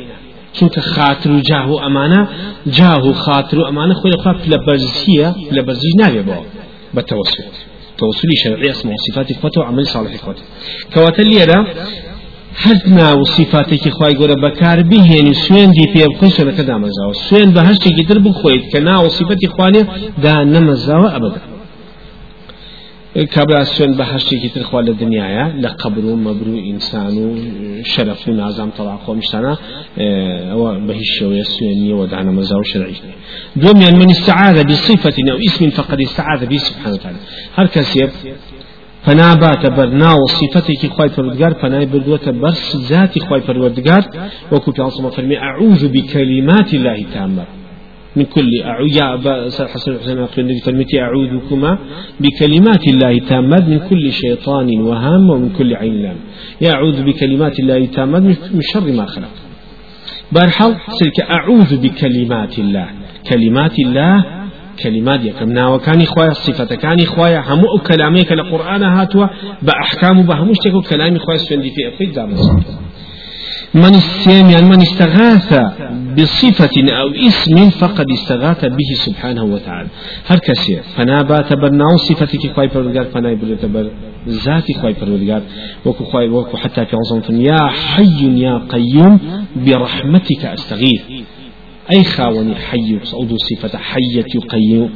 چونکە 0.57 0.81
خاتر 0.93 1.31
و 1.31 1.41
جاه 1.49 1.69
و 1.75 1.77
ئەمانە 1.85 2.21
جاه 2.77 3.03
و 3.09 3.13
خاتر 3.25 3.57
و 3.59 3.65
ئەمانە 3.69 3.95
خۆی 4.01 4.11
لەخوا 4.15 4.33
لە 4.53 4.59
بەرزیە 4.67 5.29
لە 5.57 5.63
بەرزی 5.67 5.93
نابێ 6.01 6.23
بەوە 6.29 6.45
بەتەوەسل 6.97 7.47
توصلي 7.99 8.37
شرعي 8.43 8.71
اسمه 8.71 8.97
صفات 9.07 9.31
إخوته 9.31 9.61
وعمل 9.61 9.87
صالح 9.87 10.13
إخوته 10.15 10.43
كواتل 10.95 11.27
ليرا 11.27 11.59
هەر 12.61 12.79
ناو 12.87 13.25
صفاتێکی 13.25 13.91
خی 13.97 14.15
گەورە 14.19 14.37
بەکار 14.45 14.79
بهێنی 14.91 15.35
سوێندی 15.45 15.87
پێ 15.93 16.05
بخۆی 16.13 16.33
سۆلەکە 16.37 16.63
دامەزاوە 16.71 17.15
سوێن 17.27 17.49
بە 17.55 17.61
هەشتێکی 17.69 18.05
تر 18.09 18.19
بخۆیت 18.27 18.65
کە 18.73 18.79
ناو 18.89 19.09
صفەتی 19.19 19.49
خوانێ 19.55 19.83
دا 20.25 20.35
نەمەزاوە 20.53 21.09
ئەبدا 21.15 21.41
کابرا 23.35 23.65
سوێن 23.65 23.93
بە 23.99 24.05
هەشتێکی 24.13 24.49
تر 24.55 24.63
خوا 24.69 24.81
لە 24.89 24.93
دنیاە 25.03 25.47
لە 25.63 25.71
قبر 25.81 26.05
و 26.05 26.17
مەبر 26.27 26.49
و 26.49 26.57
ئینسان 26.69 27.15
و 27.25 27.29
شەرف 27.93 28.29
و 28.29 28.33
نازام 28.41 28.71
تەڵا 28.77 28.95
خۆمیشتانە 29.05 29.55
ئەوە 30.53 30.71
بە 30.87 30.93
هیچ 31.01 31.11
شێوەیە 31.17 31.45
سوێنیەوە 31.55 32.05
دانەمەزا 32.13 32.57
و 32.61 32.65
شرعی 32.73 32.97
دومیان 33.63 33.95
من 34.01 34.11
استعاذ 34.15 34.57
بصفة 34.71 35.17
أو 35.33 35.39
اسم 35.47 35.71
فقد 35.79 35.99
استعاذ 36.07 36.41
به 36.51 36.59
سبحانه 36.69 36.95
وتعالى 36.97 37.19
هر 37.57 37.67
كسيب 37.75 38.11
فنابات 39.07 39.67
برنا 39.67 40.13
وصفتك 40.13 40.87
خوي 40.87 41.09
پروردگار 41.09 41.53
فناي 41.63 41.87
بردوة 41.87 42.31
برس 42.31 42.77
ذاتي 42.77 43.21
خوي 43.21 43.41
پروردگار. 43.41 44.03
وكو 44.53 44.73
في 44.73 44.83
عصمة 44.83 45.11
فرمي 45.11 45.39
أعوذ 45.39 45.89
بكلمات 45.89 46.75
الله 46.75 47.05
تامة 47.15 47.45
من 48.17 48.25
كل 48.25 48.51
أعوذ 48.65 48.97
يا 48.97 49.15
أبا 49.15 49.51
حسن 49.51 49.93
الحسين 49.93 50.19
أقول 50.19 50.59
فرميتي 50.59 51.01
أعوذكما 51.01 51.79
بكلمات 52.21 52.89
الله 52.89 53.19
تامة 53.19 53.69
من 53.69 53.79
كل 53.79 54.13
شيطان 54.13 54.81
وهام 54.81 55.31
ومن 55.31 55.49
كل 55.59 55.75
عين 55.75 56.03
لام. 56.03 56.17
يا 56.61 56.71
أعوذ 56.73 57.03
بكلمات 57.03 57.59
الله 57.61 57.87
تامة 57.87 58.19
من 58.55 58.63
شر 58.73 58.93
ما 58.93 59.07
خلق. 59.07 59.35
برحل 60.33 60.75
سلك 61.01 61.21
أعوذ 61.21 61.77
بكلمات 61.83 62.59
الله. 62.59 62.89
كلمات 63.31 63.79
الله 63.79 64.42
كلمات 64.83 65.25
يكم 65.25 65.53
ناو 65.53 65.79
كان 65.79 66.05
خوايا 66.05 66.33
صفة 66.33 66.75
كان 66.75 67.01
خوايا. 67.07 67.41
همو 67.49 67.79
كلاميك 67.87 68.33
لقرآن 68.33 68.83
هاتوا 68.83 69.27
بأحكام 69.63 70.23
بهموش 70.23 70.59
تكو 70.59 70.81
كلامي 70.81 71.19
خوايا 71.19 71.39
سفندي 71.39 71.71
في 71.71 71.89
أفيد 71.89 72.13
دام 72.13 72.31
من 73.75 73.95
يعني 74.51 74.67
من 74.67 74.81
استغاث 74.81 75.51
بصفة 76.19 76.77
أو 77.01 77.09
اسم 77.29 77.71
فقد 77.71 78.07
استغاث 78.11 78.65
به 78.65 78.91
سبحانه 79.07 79.45
وتعالى. 79.45 79.89
هر 80.27 80.39
كسي 80.39 80.81
فنا 80.97 81.23
تبرناو 81.23 81.97
صفتك 81.97 82.53
خواي 82.55 82.69
پروردگار 82.69 83.07
فنا 83.15 83.35
بر 83.75 83.91
ذاتي 84.29 84.75
خواي 84.75 84.95
پروردگار. 84.95 85.43
وكو 85.87 86.05
خواي 86.05 86.29
وكو 86.29 86.57
حتى 86.57 86.87
في 86.87 86.97
عظمة 86.97 87.41
يا 87.41 87.67
حي 87.67 88.41
يا 88.41 88.55
قيوم 88.69 89.19
برحمتك 89.57 90.45
أستغيث 90.45 91.03
أي 91.91 92.05
خاوني 92.05 92.55
حي 92.55 92.99
صعود 93.05 93.35
صفة 93.37 93.79
حية 93.79 94.33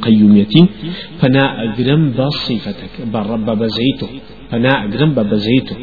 قيوميتي 0.01 0.67
فنا 1.19 1.63
أجرم 1.63 2.11
بصفتك 2.11 2.93
بالرب 3.05 3.45
بزيته 3.45 4.07
فنا 4.51 4.83
أجرم 4.83 5.13
بزيته 5.13 5.75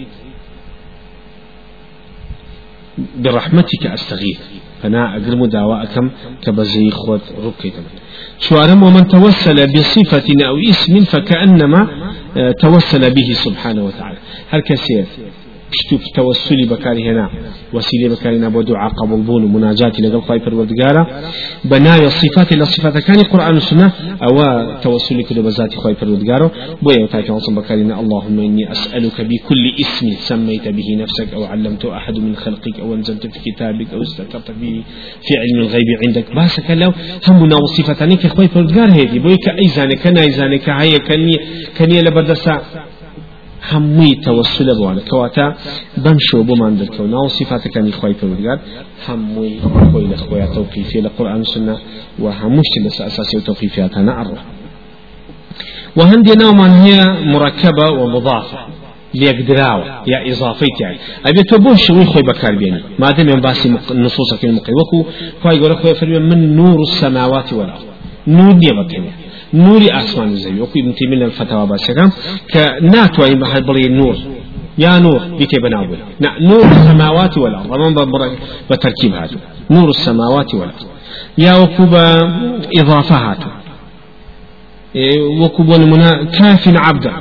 برحمتك 3.18 3.86
أستغيث 3.86 4.40
فنا 4.82 5.16
أجرم 5.16 5.46
دعواءكم 5.46 6.10
كبزي 6.42 6.90
خود 6.90 7.20
ركيتم. 7.44 7.82
شوارم 8.40 8.82
ومن 8.82 9.08
توسل 9.08 9.66
بصفة 9.72 10.46
أو 10.46 10.58
اسم 10.58 11.00
فكأنما 11.04 11.88
آه، 12.36 12.52
توسل 12.60 13.14
به 13.14 13.32
سبحانه 13.32 13.84
وتعالى. 13.84 14.18
هل 14.50 14.60
كسير 14.60 15.04
شتوك 15.78 16.00
توسلي 16.14 16.66
بكاري 16.66 17.02
هنا 17.10 17.30
وسيلة 17.74 18.08
بكاري 18.14 18.38
نبو 18.38 18.62
دعاء 18.62 18.92
قبول 18.98 19.20
بون 19.28 19.44
ومناجاتي 19.44 20.02
لقل 20.02 20.20
خواهي 20.20 20.40
پروردگارا 20.40 21.02
بنايا 21.64 22.06
الصفات 22.06 22.52
إلى 22.52 22.64
صفات 22.64 22.98
كان 22.98 23.20
قرآن 23.32 23.56
السنة 23.56 23.92
أو 24.26 24.34
توسلي 24.82 25.22
كده 25.22 25.42
بذاتي 25.42 25.76
خواهي 25.76 25.96
پروردگارا 26.00 26.50
بويا 26.82 27.02
وتاكي 27.04 27.32
عصم 27.32 27.54
بكارينا 27.54 28.00
اللهم 28.00 28.36
إني 28.40 28.72
أسألك 28.72 29.20
بكل 29.20 29.64
اسم 29.80 30.06
سميت 30.10 30.68
به 30.68 30.88
نفسك 31.02 31.34
أو 31.34 31.44
علمت 31.44 31.84
أحد 31.84 32.18
من 32.18 32.36
خلقك 32.36 32.80
أو 32.80 32.94
أنزلت 32.94 33.26
في 33.26 33.38
كتابك 33.46 33.94
أو 33.94 34.02
استكرت 34.02 34.50
به 34.60 34.82
في 35.26 35.32
علم 35.42 35.58
الغيب 35.64 35.88
عندك. 36.06 36.26
باسك 36.34 36.70
لو 36.70 36.92
همنا 37.28 37.56
وصفتاني 37.56 38.16
كخواهي 38.16 38.48
پروردگار 38.48 38.88
هيدي. 38.96 39.18
بويا 39.18 39.36
كأيزانك 39.36 39.98
كنايزانك 40.02 40.68
هيا 40.70 40.98
كني 40.98 41.36
كني 41.78 42.02
لبردسا. 42.02 42.54
همووی 43.70 44.12
تەوەسلە 44.24 44.74
بوانە 44.78 45.02
کەواتە 45.10 45.46
بەم 46.04 46.18
شۆ 46.26 46.36
بۆمان 46.48 46.72
دەرکەونا 46.80 47.20
و 47.24 47.28
سیفاتەکانی 47.36 47.92
خی 47.98 48.14
پەروەردگار 48.20 48.58
هەمووی 49.06 49.54
خۆی 49.90 50.06
لە 50.12 50.16
خۆیان 50.24 50.50
تەوقیفی 50.56 51.00
لە 51.06 51.10
قورآن 51.16 51.44
سنە 51.52 51.76
و 52.22 52.24
هەمووشتی 52.40 52.80
لەس 52.84 52.98
ئەساسی 53.06 53.36
و 53.36 53.46
تەوقیفیاتانە 53.48 54.12
ئەڕۆ. 54.18 54.38
وهندي 55.98 56.34
نوعا 56.42 56.68
هي 56.84 56.98
مركبة 57.34 57.86
ومضافة 58.00 58.58
ليك 59.14 59.38
دراوة 59.48 59.84
يا 60.12 60.18
إضافة 60.32 60.66
يعني 60.80 60.98
أبي 61.26 61.42
تبوش 61.50 61.86
شوي 61.86 62.04
خوي 62.04 62.22
بكار 62.22 62.54
بيني 62.60 62.80
ما 62.98 63.10
دام 63.10 63.28
يوم 63.28 63.40
باسي 63.40 63.68
نصوص 64.04 64.34
في 64.34 64.46
المقيوكو 64.46 64.98
خوي 65.42 65.56
يقول 65.56 65.76
خوي 65.76 66.18
من 66.30 66.56
نور 66.56 66.78
السماوات 66.88 67.52
والأرض. 67.52 67.86
نور 68.26 68.52
دي 68.52 68.70
بكني 68.78 69.10
نوري 69.54 69.88
آسمان 70.00 70.36
زەوی 70.36 70.60
وەکو 70.62 70.76
ابن 70.82 70.92
لە 71.20 71.26
فتەوا 71.38 71.66
باسەکەم 71.72 72.10
کە 72.52 72.62
ناتوانین 72.94 73.38
بە 73.42 73.60
بڵێ 73.68 73.88
نور. 74.00 74.16
يا 74.78 74.98
نور 74.98 75.20
بك 75.38 75.52
بناول 75.62 75.98
نور 76.40 76.64
السماوات 76.64 77.38
والأرض 77.38 77.70
من 77.72 77.94
بتركيب 78.70 79.14
هذا 79.14 79.36
نور 79.70 79.88
السماوات 79.88 80.54
والأرض 80.54 80.86
يا 81.38 81.52
وكوب 81.56 81.94
إضافة 82.80 83.16
هذا 83.16 83.50
وكوب 85.40 85.72
المنا 85.72 86.24
كاف 86.24 86.68
عبدا 86.68 87.12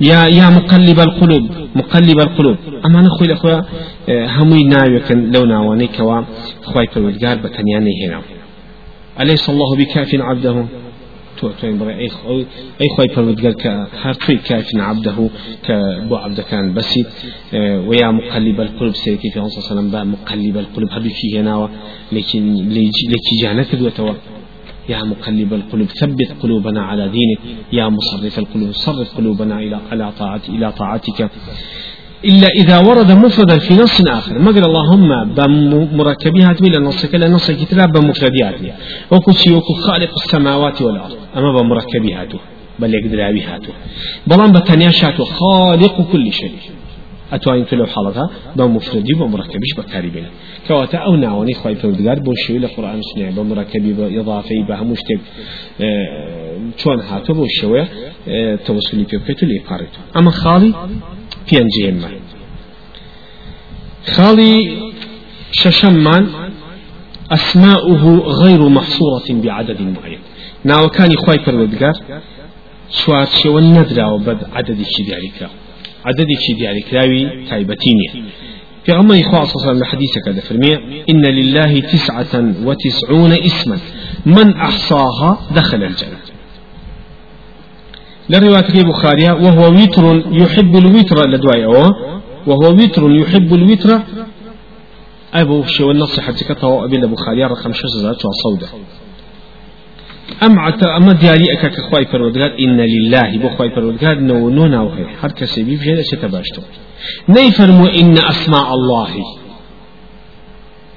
يا 0.00 0.26
يا 0.26 0.50
مقلب 0.50 1.00
القلوب. 1.00 1.44
مقلب 1.74 2.18
القلوب. 2.20 2.56
أما 2.86 3.00
نخوي 3.02 3.26
الأخوة 3.26 3.64
همي 4.08 4.64
ناوي 4.64 5.00
كان 5.00 5.32
لو 5.32 5.44
ناواني 5.44 5.86
كوا 5.86 6.20
خواي 6.64 6.86
فرودگار 6.86 7.36
بتنياني 7.44 7.92
هنا 8.06 8.20
أليس 9.20 9.50
الله 9.50 9.76
بكاف 9.76 10.14
عبده 10.14 10.64
تو 11.40 11.50
توين 11.60 11.78
بري 11.78 11.94
أي 11.94 12.10
أي 12.80 12.88
خوي 12.96 13.08
فرودقر 13.08 13.52
كهر 13.52 14.14
توي 14.14 14.36
كافٍ 14.36 14.66
عبده 14.76 15.28
كبو 15.64 16.16
عبد 16.16 16.40
كان 16.40 16.74
بسيط 16.74 17.06
آه، 17.54 17.80
ويا 17.80 18.10
مقلب 18.10 18.60
القلوب 18.60 18.94
سيكي 18.94 19.30
في 19.30 19.48
صلى 19.48 19.64
عليه 19.70 19.88
وسلم 19.88 20.12
مقلب 20.12 20.56
القلوب 20.58 20.90
هذا 20.90 21.08
فيه 21.08 21.40
هنا 21.40 21.68
لكن 22.12 22.54
لكي 23.12 23.34
جانك 23.42 23.74
دوتوا 23.74 24.14
يا 24.88 25.04
مقلب 25.04 25.54
القلوب 25.54 25.88
ثبت 25.88 26.30
قلوبنا 26.42 26.82
على 26.82 27.08
دينك 27.08 27.38
يا 27.72 27.88
مصرف 27.88 28.38
القلوب 28.38 28.72
صرف 28.72 29.16
قلوبنا 29.16 29.58
إلى 29.58 29.78
على 29.90 30.12
طاعت 30.18 30.48
إلى 30.48 30.72
طاعتك 30.72 31.30
إلا 32.24 32.48
إذا 32.48 32.78
ورد 32.78 33.12
مفردا 33.12 33.58
في 33.58 33.74
نص 33.74 34.00
آخر. 34.06 34.38
ما 34.38 34.50
قال 34.52 34.64
اللهم 34.64 35.10
بمركبها 35.34 36.56
من 36.60 36.74
النص 36.74 37.06
كلا 37.06 37.28
نص 37.28 37.50
كتاب 37.50 37.92
بمفردات 37.92 38.54
وكسي 39.12 39.50
وكو 39.54 39.74
خالق 39.74 40.12
السماوات 40.22 40.82
والأرض. 40.82 41.16
أما 41.36 41.50
بمركبها 41.60 42.26
بل 42.78 42.94
يقدر 42.94 43.32
بها 43.32 43.58
بلان 44.26 44.52
بتانيا 44.52 44.90
شاتو 44.90 45.24
خالق 45.24 45.96
كل 46.12 46.32
شيء. 46.32 46.52
أتوين 47.32 47.64
في 47.64 47.76
لو 47.76 47.86
حالتها؟ 47.86 48.30
بمفردي 48.56 49.12
بمركبش 49.14 49.70
بكاري 49.78 50.10
كواتا 50.68 50.98
أو 50.98 51.16
ناوني 51.16 51.54
خواهي 51.54 51.74
فردقار 51.74 52.18
بو 52.18 52.34
شوي 52.46 52.58
لقرآن 52.58 53.00
سنة. 53.02 53.30
بمركبي 53.30 53.92
بإضافي 53.92 54.62
بهمشتك 54.68 55.20
چۆن 56.80 57.00
هاتو 57.10 57.32
بۆ 57.38 57.46
شێوەیە 57.58 57.86
تەوەسلی 58.66 59.06
پێ 59.10 59.16
بکەیت 59.20 59.40
و 59.42 59.50
خاڵی 61.46 61.50
پێنجێمە 61.50 62.08
خاڵی 64.14 64.56
شەشەممان 65.60 66.24
أسماؤه 67.36 68.02
غير 68.42 68.68
محصورة 68.68 69.28
بعدد 69.30 69.80
معين 69.80 70.18
ناو 70.64 70.88
كان 70.88 71.12
يخواي 71.12 71.38
پروردگار 71.38 71.96
شوار 72.90 73.26
شوان 73.42 73.78
ندرا 73.78 74.06
وبد 74.06 74.38
عدد 74.52 74.82
شي 74.82 75.02
دياريكا 75.02 75.48
عدد 76.04 76.28
شي 76.44 76.52
دياريكا 76.52 77.00
تايبتينيا 77.50 78.12
في 78.84 78.92
الله 79.56 79.68
عليه 79.68 79.78
وسلم 79.78 79.84
حديثك 79.84 80.28
هذا 80.28 80.40
فرمية 80.40 80.76
إن 81.10 81.22
لله 81.22 81.80
تسعة 81.80 82.54
وتسعون 82.64 83.32
اسما 83.32 83.78
من 84.26 84.56
أحصاها 84.56 85.30
دخل 85.54 85.82
الجنة. 85.84 86.29
لرواية 88.30 88.68
البخاري 88.74 89.24
وهو 89.44 89.64
وتر 89.78 90.04
يحب 90.42 90.72
الوتر 90.76 91.28
لدواء 91.30 91.62
وهو 92.46 92.66
وتر 92.78 93.10
يحب 93.10 93.54
الوتر. 93.54 93.90
أبو 95.34 95.64
شو 95.64 95.90
النص 95.90 96.20
حتى 96.20 96.44
كتوا 96.44 96.84
أبي 96.84 96.96
البخاري 96.96 97.44
رقم 97.44 97.72
شجرة 97.72 98.22
صودة. 98.42 98.68
أم 100.42 100.58
عت 100.58 100.82
أما 100.82 101.12
دياري 101.12 101.52
أكا 101.52 101.68
كخواي 101.68 102.04
فرودقات 102.06 102.52
إن 102.64 102.80
لله 102.94 103.38
بخواي 103.38 103.70
فرودقات 103.70 104.18
نو 104.18 104.50
نونا 104.50 104.80
وخير 104.82 105.08
هر 105.22 105.32
كسي 105.32 105.62
بيفجد 105.62 106.00
ستباشتو 106.00 106.62
نيفرمو 107.28 107.86
إن 107.86 108.16
أسماء 108.32 108.74
الله. 108.74 109.10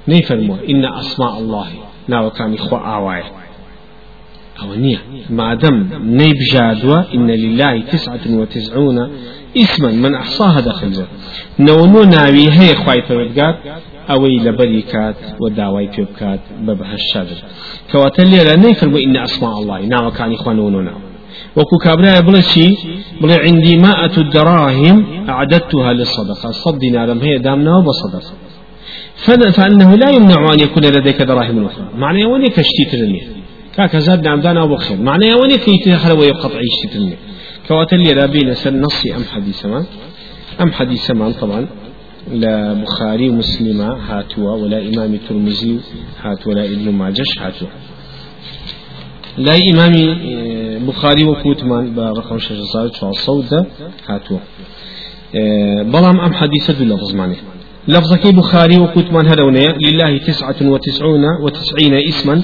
نيفرمو 0.08 0.54
إن 0.70 0.84
أسماء 0.84 1.38
الله. 1.38 1.66
ناو 2.08 2.30
كان 2.30 2.54
إخوة 2.54 2.96
آواي. 2.96 3.22
أو 4.62 4.74
نية 4.74 4.98
ما 5.30 5.54
دم 5.54 5.88
نيب 6.02 6.36
جادوا 6.52 7.14
إن 7.14 7.30
لله 7.30 7.80
تسعة 7.80 8.20
وتسعون 8.26 9.08
إسما 9.56 9.90
من 9.92 10.14
أحصاها 10.14 10.60
داخل 10.60 10.86
الجنة 10.86 11.06
نونو 11.58 12.02
ناوي 12.02 12.50
هي 12.50 12.74
خواي 12.74 13.02
فرودقات 13.02 13.56
أوي 14.10 14.38
لبريكات 14.38 15.16
وداوي 15.40 15.86
بيبكات 15.86 16.40
ببها 16.60 16.94
الشادر 16.94 17.36
كواتل 17.92 18.30
لا 18.30 18.56
نيفرمو 18.56 18.96
إن 18.96 19.16
أسماء 19.16 19.58
الله 19.58 19.80
ناو 19.80 20.10
كان 20.10 20.32
إخوانونو 20.32 20.80
ناو. 20.80 20.98
وكو 21.56 21.76
كابراء 21.78 22.20
بلا 22.20 22.40
شيء 22.40 22.76
بلا 23.20 23.38
عندي 23.38 23.76
ماءة 23.76 24.20
الدراهم 24.20 24.96
أعددتها 25.28 25.92
للصدقة. 25.92 26.50
صد 26.50 26.78
دينار 26.78 27.12
هي 27.12 27.38
دامنا 27.38 27.76
وبصدقة 27.76 28.32
فأنه 29.56 29.94
لا 29.94 30.10
يمنع 30.10 30.52
أن 30.52 30.60
يكون 30.60 30.84
لديك 30.84 31.22
دراهم 31.22 31.64
أخرى 31.64 31.88
معنى 31.94 32.24
وني 32.24 32.48
كشتيت 32.48 32.94
لني 32.94 33.33
كاك 33.76 33.96
زاد 33.96 34.24
نعم 34.24 34.40
دانا 34.40 34.62
وبخير 34.62 34.96
معنى 34.96 35.34
وني 35.34 35.58
كي 35.58 35.96
حلوة 35.96 36.24
يقطع 36.24 36.60
يشتيت 36.60 36.96
لني 36.96 37.16
كواتل 37.68 38.00
لي 38.00 38.12
رابين 38.12 38.54
سن 38.54 38.80
نصي 38.80 39.16
أم 39.16 39.24
حديث 39.32 39.66
ما؟ 39.66 39.86
أم 40.60 40.72
حديث 40.72 41.10
ما 41.10 41.32
طبعا. 41.40 41.66
لا 42.32 42.72
بخاري 42.72 43.30
مسلم 43.30 43.80
هاتوا. 43.80 44.50
ولا 44.50 44.78
إمام 44.88 45.14
الترمذي 45.14 45.80
هاتوا. 46.22 46.52
ولا 46.52 46.64
ابن 46.64 46.90
ماجش 46.90 47.38
هاتوا. 47.38 47.68
لا 49.38 49.56
إمامي 49.72 50.12
آه، 50.12 50.78
بخاري 50.78 51.24
وكوتمان 51.24 51.94
برقم 51.94 52.38
شجزار 52.38 53.12
صوت 53.12 53.52
هاتوا. 54.08 54.38
آه، 55.34 55.82
بلام 55.82 56.20
أم 56.20 56.32
حديثة 56.32 56.84
لفظ 56.84 57.14
معنى 57.14 57.36
لفظك 57.88 58.34
بخاري 58.34 58.78
وكوتمان 58.78 59.26
هلونية 59.26 59.74
لله 59.86 60.18
تسعة 60.18 60.56
وتسعون 60.62 61.24
وتسعين 61.42 61.94
اسما 61.94 62.42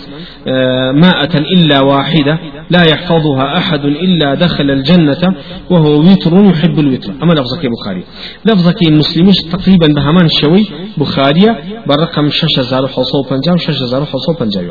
آه، 0.48 0.92
ماءة 0.92 1.38
إلا 1.38 1.80
واحدة 1.80 2.38
لا 2.70 2.82
يحفظها 2.82 3.58
أحد 3.58 3.84
إلا 3.84 4.34
دخل 4.34 4.70
الجنة 4.70 5.34
وهو 5.70 6.00
وتر 6.00 6.44
يحب 6.44 6.78
الوتر. 6.78 7.12
أما 7.22 7.32
لفظك 7.32 7.66
بخاري. 7.66 8.04
لفظك 8.44 8.76
المسلمين 8.88 9.32
تقريبا 9.32 9.86
بهمان 9.86 10.24
الشوي 10.24 10.66
بخاري 10.98 11.56
برقم 11.86 12.28
ششزار 12.30 12.88
حصو 12.88 13.22
بنجاو 13.30 13.56
ششزار 13.56 14.04
حصو 14.04 14.32
بنجاو 14.40 14.64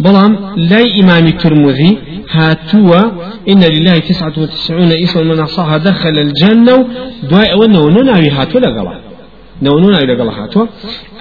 بلام 0.00 0.32
لا 0.56 0.80
إمام 1.00 1.26
الترمذي 1.26 1.98
هاتوا 2.30 3.00
إن 3.48 3.60
لله 3.74 3.98
تسعة 3.98 4.32
وتسعون 4.38 4.92
اسما 4.92 5.22
من 5.22 5.40
أحصاها 5.40 5.76
دخل 5.76 6.18
الجنة 6.18 6.86
دعاء 7.30 7.58
ونونونا 7.58 8.12
هاتوا 8.40 8.60
نونونا 9.62 9.96
لقلا 9.96 10.32
هاتوا. 10.42 10.66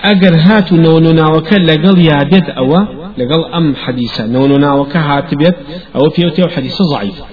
أجر 0.03 0.35
هاتوا 0.35 0.77
نونونا 0.77 1.27
وكل 1.27 1.67
لقل 1.67 1.99
يادد 1.99 2.49
أو 2.49 2.71
لقل 3.17 3.45
أم 3.53 3.75
حديثة. 3.75 4.25
نونونا 4.27 4.73
وكهاتبيت 4.73 5.55
أو 5.95 6.09
فيوتيو 6.09 6.47
حديث 6.47 6.81
ضعيف. 6.93 7.23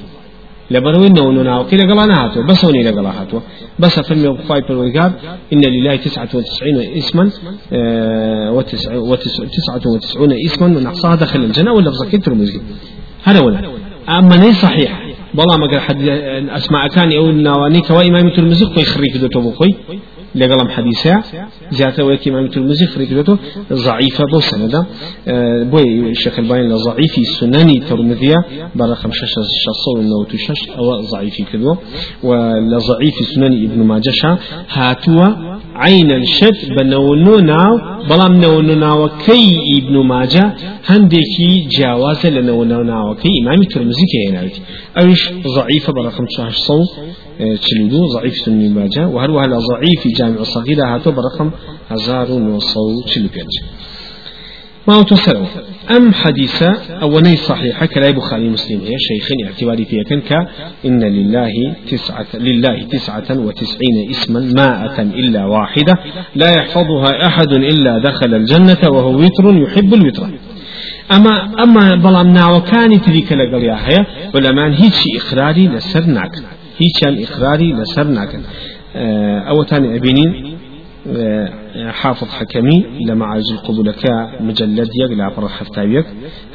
لبروي 0.71 1.09
نونو 1.09 1.43
ناو 1.43 1.67
كي 1.67 1.77
لقلا 1.77 2.07
نهاتو 2.07 2.43
بس 2.43 2.65
وني 2.65 2.83
لقلا 2.83 3.21
هاتو 3.21 3.41
بس 3.79 4.01
فمي 4.01 4.29
وقفاي 4.29 4.61
بالورقاب 4.61 5.13
إن 5.53 5.61
لله 5.61 5.97
تسعة 5.97 6.29
وتسعين 6.35 6.97
اسما 6.97 7.31
آه 7.73 8.53
وتسعة, 8.53 8.99
وتسعة 8.99 9.85
وتسعون 9.87 10.33
اسما. 10.33 10.67
من 10.69 10.85
دخل 11.17 11.41
الجنة 11.45 11.73
ولا 11.73 11.91
بزكي 11.91 12.19
ترمزي 12.19 12.61
هذا 13.25 13.41
ولا 13.45 13.59
أما 14.09 14.37
ني 14.37 14.53
صحيح. 14.53 14.91
بلا 15.35 15.57
ما 15.57 15.67
قال 15.67 15.81
حد 15.81 16.09
أسماء 16.59 16.89
كان 16.89 17.13
أو 17.13 17.31
نواني 17.31 17.81
كوا 17.81 18.03
إمام 18.03 18.29
ترمزي 18.37 18.65
خوي 18.65 18.85
خريك 18.85 19.17
لقلم 20.35 20.69
حديثة 20.69 21.23
زيادة 21.71 22.05
ويكي 22.05 22.31
إمام 22.31 22.45
الترمذي 22.45 22.87
خريج 22.87 23.13
له 23.13 23.39
ضعيفة 23.73 24.25
بو 24.33 24.41
سنة 24.41 24.87
آه، 25.29 25.63
بوي 25.63 26.11
الشيخ 26.11 26.39
الباين 26.39 26.69
لضعيف 26.73 27.15
سنن 27.41 27.85
ترمذية 27.89 28.37
برقم 28.75 29.11
شش 29.13 29.35
شصو 29.65 30.01
إنه 30.01 30.25
تشش 30.25 30.71
أو 30.79 31.01
ضعيف 31.13 31.37
كذو 31.53 31.77
ولضعيف 32.23 33.15
سنن 33.35 33.53
ابن 33.67 33.83
ماجشة 33.83 34.39
هاتوا 34.71 35.29
عين 35.75 36.11
الشد 36.13 36.75
بنونو 36.77 37.37
ناو 37.39 37.73
بلام 38.11 38.35
نونو 38.41 38.75
ناو 38.75 39.09
كي 39.27 39.59
ابن 39.79 39.95
ماجه 40.07 40.55
هندكي 40.87 41.69
جواز 41.79 42.27
لنونو 42.27 42.83
ناو 42.83 43.15
كي 43.15 43.29
إمام 43.43 43.61
الترمذي 43.63 44.05
كي 44.13 44.23
أوش 44.97 45.33
ضعيفة 45.57 45.93
برقم 45.93 46.27
شش 46.29 46.57
صو 46.57 46.85
تشلدو 47.63 48.01
ضعيف 48.15 48.37
سنن 48.37 48.75
ماجه 48.75 49.09
وهل 49.09 49.31
وهل 49.31 49.51
ضعيف 49.51 50.09
جامع 50.19 50.41
الصغيرة؟ 50.41 50.95
هاتو 50.95 51.11
برقم 51.11 51.51
هزار 51.91 52.33
وصو 52.33 53.03
تشلبينج 53.07 53.53
ما 54.89 55.03
تسلو 55.03 55.45
أم 55.97 56.13
حديثة 56.13 56.73
أولي 57.03 57.37
صحيحة 57.37 57.87
كلا 57.87 58.11
بخاري 58.11 58.49
مسلم. 58.49 58.81
هي 58.81 58.99
شيخين 58.99 59.47
اعتباري 59.47 59.85
فيها 59.85 60.03
كنك 60.03 60.33
إن 60.85 61.03
لله 61.05 61.77
تسعة 61.91 62.27
لله 62.35 62.83
تسعة 62.83 63.39
وتسعين 63.39 64.11
اسما 64.11 64.41
ماءة 64.41 65.03
إلا 65.03 65.47
واحدة. 65.47 65.95
لا 66.35 66.51
يحفظها 66.51 67.27
أحد 67.27 67.53
إلا 67.53 67.99
دخل 67.99 68.35
الجنة 68.35 68.83
وهو 68.85 69.15
وتر 69.21 69.57
يحب 69.57 69.95
الوتر. 69.95 70.31
أما 71.17 71.63
أما 71.63 71.95
بلام 71.95 72.29
ناو 72.33 72.61
كان 72.61 73.01
تريك 73.01 73.33
لقل 73.33 73.63
يا 73.63 73.79
هيا 73.87 74.07
ولما 74.35 74.75
هيك 74.83 74.93
إقراري 75.21 75.69
لسر 75.69 76.05
ناكن 76.05 76.43
هيك 76.79 77.29
إقراري 77.29 77.73
لسر 77.73 78.05
ناكن 78.05 78.41
أه 78.97 79.39
أو 79.39 79.63
تاني 79.63 79.97
أبينين 79.97 80.53
حافظ 81.91 82.29
حكمي 82.29 82.85
لما 83.07 83.27
عايز 83.27 83.53
القبولك 83.53 84.29
مجلد 84.41 84.89
يق 85.01 85.11
لا 85.19 85.31
فرح 85.31 85.51
حفتاويك 85.51 86.07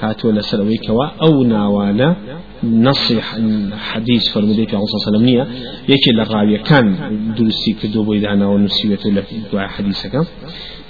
هاتوا 0.02 0.32
لسلويك 0.32 0.90
أو 1.22 1.44
ناوانا 1.44 2.16
نصيح 2.64 3.38
حديث 3.78 4.34
فرمودي 4.34 4.68
في 4.68 4.76
عصا 4.76 4.98
سلمية 5.06 5.48
يكي 5.90 6.12
للراوية 6.12 6.58
كان 6.58 6.96
درسي 7.38 7.74
كدوبو 7.84 8.14
إذا 8.14 8.30
أنا 8.34 8.48
ونسيوة 8.48 9.00
لك 9.06 9.26
دعاء 9.54 9.68
حديثك 9.68 10.16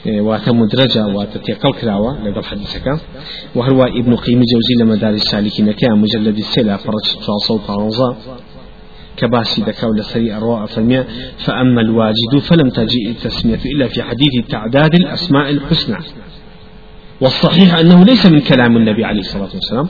واتە 0.07 0.51
مدرجة 0.61 1.01
واتە 1.15 1.37
تێکەڵ 1.45 1.73
کراوە 1.79 2.11
لەگەڵ 2.25 2.43
حەدیسەکە 2.49 2.93
وهروە 3.55 3.85
ابن 3.99 4.15
قيم 4.15 4.41
جوزي 4.51 4.73
لما 4.81 4.95
دار 4.95 5.13
السالكين 5.13 5.71
كان 5.71 5.93
مجلد 6.03 6.37
السلة 6.37 6.75
فرج 6.77 7.05
415 7.21 8.15
كباسي 9.17 9.61
دكاو 9.61 9.91
لسري 9.93 10.33
أرواء 10.37 10.65
فمية 10.65 11.07
فأما 11.45 11.81
الواجد 11.81 12.33
فلم 12.49 12.69
تجيء 12.69 13.09
التسمية 13.09 13.59
إلا 13.65 13.87
في 13.87 14.03
حديث 14.03 14.33
تعداد 14.49 14.95
الأسماء 14.95 15.49
الحسنى. 15.49 15.97
والصحيح 17.21 17.75
أنه 17.75 18.03
ليس 18.03 18.25
من 18.25 18.39
كلام 18.39 18.77
النبي 18.77 19.05
عليه 19.05 19.19
الصلاة 19.19 19.49
والسلام. 19.53 19.87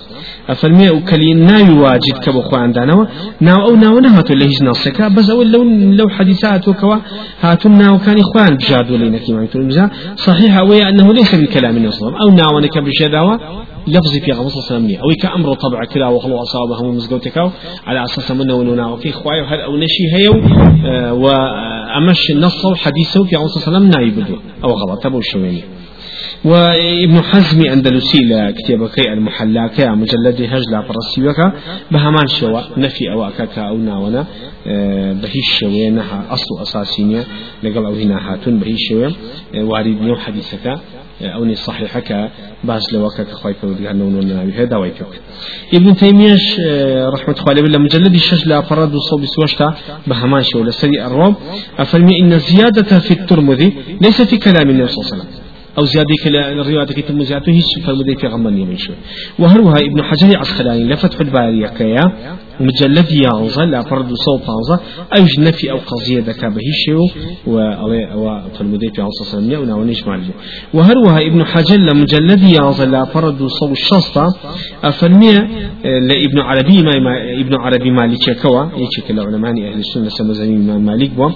أفرمي 0.50 0.90
وكلي 0.90 1.34
ناوي 1.34 1.80
واجد 1.80 2.18
كبو 2.24 2.42
خو 2.42 2.56
عندنا 2.56 3.08
ناو 3.42 3.62
أو 3.68 3.76
ناو 3.76 4.00
نهاتو 4.00 4.34
اللي 4.34 4.46
هيج 4.46 4.64
نصك 4.64 5.02
بس 5.02 5.30
أول 5.30 5.52
لو 5.52 5.64
لو 6.00 6.10
حديثات 6.10 6.68
وكوا 6.68 6.96
هاتو 7.42 7.70
ناو 7.70 7.98
كان 7.98 8.18
إخوان 8.20 8.56
بجادو 8.56 8.96
لنا 8.96 9.18
كما 9.18 9.44
يقولون 9.44 9.90
صحيح 10.16 10.58
أو 10.58 10.74
أنه 10.74 11.14
ليس 11.14 11.36
من 11.36 11.46
كلام 11.46 11.78
النبي 11.78 11.92
صلى 11.92 12.08
الله 12.08 12.20
عليه 12.20 12.32
وسلم. 12.32 12.42
أو 12.46 12.52
ناو 12.52 12.60
نك 12.60 12.78
بجداوة 12.78 13.40
لفظي 13.88 14.20
في 14.20 14.32
غمصة 14.32 14.62
سلامية 14.62 14.98
أو 14.98 15.08
كأمر 15.22 15.54
طبع 15.54 15.86
كلا 15.94 16.08
وخلو 16.08 16.42
أصابه 16.42 16.92
مزقوتك 16.92 17.38
على 17.88 18.04
أساس 18.04 18.32
منه 18.32 18.54
ونونا 18.54 18.88
وكي 18.88 19.12
خواي 19.12 19.42
وهل 19.42 19.60
أو 19.62 19.78
نشي 19.78 20.04
هيو 20.16 20.34
آه 20.86 21.14
وأمش 21.14 22.32
النص 22.32 22.66
حديثه 22.66 23.24
في 23.24 23.36
غمصة 23.36 23.60
سلام 23.60 23.90
نايبدو 23.90 24.36
أو 24.64 24.70
غلط 24.70 25.04
تبو 25.04 25.20
الشويني 25.20 25.64
وابن 26.46 27.22
حزم 27.22 27.66
أندلسي 27.66 28.18
لكتابك 28.18 29.00
المحلاك 29.00 29.82
مجلد 29.82 30.42
هجلة 30.42 30.82
فرسيوك 30.82 31.54
بهمان 31.92 32.28
شوا 32.28 32.62
نفي 32.78 33.12
أو 33.12 33.28
أكاكا 33.28 33.62
أو 33.62 33.78
ناونا 33.78 34.26
آه، 34.68 35.14
بهيش 35.14 35.60
شوية 35.60 35.90
نها 35.90 36.26
أصل 36.30 36.62
أساسينية 36.62 37.24
لقل 37.64 37.86
أو 37.86 37.94
هنا 37.94 38.34
هاتون 38.34 38.60
بهيش 38.60 38.80
شوية 38.90 39.12
آه، 39.56 39.64
وارد 39.64 40.02
نيو 40.02 40.16
حديثك 40.16 40.68
آه، 40.68 40.80
أو 41.22 41.54
صحيحك 41.54 42.32
باز 42.64 42.94
لوكا 42.94 43.24
كخواي 43.24 43.54
فرودي 43.54 43.90
هنو 43.90 44.10
نوناوي 44.10 44.52
هذا 44.52 44.78
ويكوك 44.78 45.14
ابن 45.74 45.96
تيمية 45.96 46.36
رحمة 47.14 47.36
الله 47.40 47.50
عليه 47.50 47.80
مجلد 47.80 48.14
الشج 48.14 48.48
لا 48.48 48.62
فرد 48.62 48.96
وصوب 48.96 49.26
سوشتا 49.26 49.76
بهمان 50.08 50.44
شو 50.44 50.64
لسري 50.64 51.06
الروم 51.06 51.36
أفرمي 51.78 52.20
إن 52.20 52.34
الزيادة 52.34 53.00
في 53.00 53.12
الترمذي 53.12 53.74
ليس 54.02 54.22
في 54.22 54.38
كلام 54.38 54.70
النبي 54.70 54.88
صلى 54.88 55.04
الله 55.04 55.14
عليه 55.14 55.24
وسلم. 55.24 55.47
أو 55.78 55.86
زيادة 55.86 56.16
كلا 56.24 56.52
الرواية 56.52 56.86
كتب 56.86 57.22
زيادة 57.22 57.54
هيش 57.54 57.86
فرمودي 57.86 58.16
في 58.16 58.28
غمان 58.28 58.58
يمين 58.58 58.78
شو. 58.78 58.94
وهروها 59.40 59.78
ابن 59.80 60.04
حجر 60.04 60.38
عسقلاني 60.38 60.84
لفتح 60.84 61.20
البارية 61.20 61.68
كيا. 61.68 62.38
مجلد 62.60 63.12
يانزا 63.12 63.66
لا 63.66 63.82
فرد 63.82 64.14
صوت 64.14 64.42
يانزا 64.42 64.80
أوج 65.18 65.40
نفي 65.40 65.72
أو 65.72 65.78
قضية 65.78 66.20
ذكا 66.20 66.48
بهيشيو 66.50 67.02
و 67.48 67.60
فرمودي 68.60 68.90
في 68.96 69.02
عنصر 69.02 69.26
سلمية 69.26 69.58
ونا 69.58 69.76
ونيش 69.76 70.08
معلجة 70.08 70.34
وهروها 70.74 71.20
ابن 71.28 71.46
حجر 71.46 71.94
مجلد 71.94 72.44
يانزا 72.44 72.86
لا 72.86 73.06
فرد 73.06 73.48
صوت 73.48 73.72
الشسطة 73.72 74.26
أفرمية 74.84 75.40
لابن 75.84 76.40
عربي 76.40 76.84
ما 76.84 76.94
ابن 77.42 77.56
عربي 77.56 77.92
مالك 77.92 78.40
كوا 78.42 78.64
يشك 78.78 79.12
العلماء 79.12 79.52
أهل 79.52 79.80
السنة 79.80 80.10
سمزمين 80.10 80.78
مالك 80.86 81.12
بوا 81.12 81.30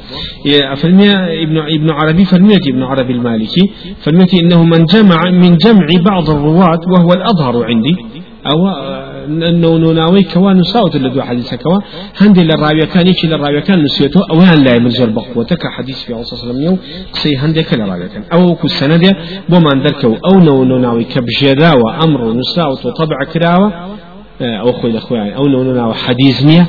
أفرمية 0.73 1.13
ابن 1.43 1.57
ابن 1.57 1.89
عربي 1.91 2.25
فرمية 2.25 2.59
ابن 2.71 2.83
عربي 2.83 3.13
المالكي 3.13 3.69
فرمية 4.03 4.27
إنه 4.43 4.63
من 4.63 4.85
جمع 4.85 5.29
من 5.31 5.57
جمع 5.57 5.87
بعض 6.05 6.29
الرواة 6.29 6.79
وهو 6.93 7.13
الأظهر 7.13 7.63
عندي. 7.63 7.95
أو 8.53 8.67
أنه 9.43 9.77
نناوي 9.77 10.23
كوا 10.23 10.53
نساوت 10.53 10.95
اللي 10.95 11.25
حديث 11.25 11.55
كوا 11.55 11.79
هندي 12.17 12.43
للراوية 12.43 12.85
كان 12.85 13.07
يشي 13.07 13.27
للراوية 13.27 13.59
كان 13.59 13.83
نسيته 13.83 14.21
أو 14.31 14.39
هن 14.39 14.63
لا 14.63 14.75
يمزر 14.75 15.09
بقوتك 15.09 15.67
حديث 15.77 16.03
في 16.03 16.13
عصر 16.13 16.35
صلى 16.35 16.51
الله 16.51 16.61
عليه 16.61 16.71
وسلم 16.71 16.79
قصي 17.13 17.37
هندي 17.37 17.63
كلا 17.63 17.85
راوية 17.85 18.07
كان 18.07 18.23
أو 18.33 18.55
كسنة 18.55 19.11
بما 19.49 19.75
ندركو 19.75 20.15
أو 20.31 20.39
نو 20.39 20.63
نناوي 20.63 21.03
كبجدا 21.03 21.73
وأمر 21.73 22.33
نساوت 22.33 22.85
وطبع 22.85 23.17
كراوة 23.33 23.91
أو 24.41 24.71
خوي 24.71 24.91
الأخوة 24.91 25.29
أو 25.29 25.47
نو 25.47 25.63
نناوي 25.63 25.93
حديث 25.93 26.43
نية 26.43 26.67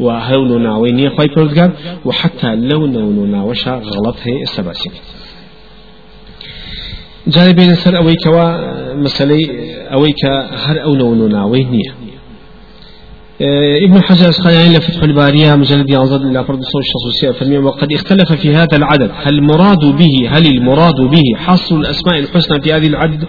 وهو 0.00 0.44
نناوي 0.44 0.92
نية 0.92 1.08
خوي 1.08 1.70
وحتى 2.04 2.54
لو 2.54 2.86
نو 2.86 3.24
نناوشا 3.24 3.70
غلط 3.70 4.16
هي 4.22 4.42
السباسيك 4.42 4.92
جاري 7.26 7.52
بين 7.52 7.74
سر 7.74 7.96
أوي 7.96 8.14
كوا 8.14 8.94
مسألة 8.94 9.38
أوي 9.92 10.12
كهر 10.12 10.82
أو 10.82 10.94
نو 10.94 11.26
ناوي 11.26 11.64
نية. 11.64 11.94
ابن 13.84 14.02
حجر 14.02 14.24
الأسقلاني 14.24 14.76
لفتح 14.76 15.02
البارية 15.02 15.54
مجلد 15.54 15.90
ينظر 15.90 16.16
إلى 16.16 16.44
فرض 16.44 16.60
صوت 16.62 16.82
الشخصية 16.82 17.30
فرمية 17.30 17.58
وقد 17.58 17.92
اختلف 17.92 18.32
في 18.32 18.54
هذا 18.54 18.76
العدد. 18.76 19.10
هل 19.14 19.34
المراد 19.34 19.84
به 19.84 20.28
هل 20.28 20.46
المراد 20.46 21.00
به 21.00 21.22
حصر 21.36 21.76
الأسماء 21.76 22.18
الحسنى 22.18 22.60
في 22.60 22.72
هذه 22.72 22.86
العد 22.86 23.24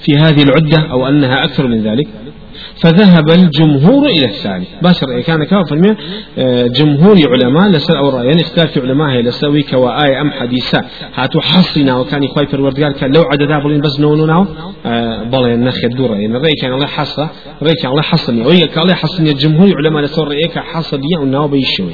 في 0.00 0.16
هذه 0.16 0.42
العدة 0.42 0.78
أو 0.90 1.08
أنها 1.08 1.44
أكثر 1.44 1.66
من 1.66 1.82
ذلك؟ 1.82 2.08
فذهب 2.80 3.30
الجمهور 3.30 4.06
إلى 4.06 4.24
الثاني. 4.26 4.66
باشر 4.82 5.20
كان 5.20 5.44
كافر 5.44 5.96
آه، 6.38 6.66
جمهور 6.66 7.16
علماء 7.28 7.68
لسر 7.68 7.98
أو 7.98 8.08
رأيان 8.08 8.40
اختلاف 8.40 8.78
علماء 8.78 9.10
هي 9.10 9.22
لسوي 9.22 9.62
كواآية 9.62 10.20
أم 10.20 10.30
حديثة. 10.30 10.80
هاتو 11.14 11.40
حصنا 11.40 11.96
وكان 11.96 12.22
يخوي 12.22 12.46
في 12.46 12.54
الوردقال 12.54 12.92
كان 12.92 13.12
لو 13.12 13.22
عددا 13.32 13.58
بلين 13.58 13.80
بس 13.80 14.00
نونو 14.00 14.46
آه 14.86 15.22
بلا 15.22 15.54
النخ 15.54 15.84
الدورة 15.84 16.14
يعني 16.14 16.36
الرأي 16.36 16.52
كان 16.62 16.72
الله 16.72 16.86
حصة 16.86 17.30
الرأي 17.62 17.74
كان 17.74 17.90
الله 17.90 18.02
حصني 18.02 18.40
وهي 18.40 18.66
كان 18.66 18.82
الله 18.82 18.94
حصني 18.94 19.30
الجمهور 19.30 19.72
علماء 19.76 20.02
لسر 20.02 20.28
رأيك 20.28 20.58
حصني 20.58 21.16
وناو 21.20 21.48
بيشوي. 21.48 21.92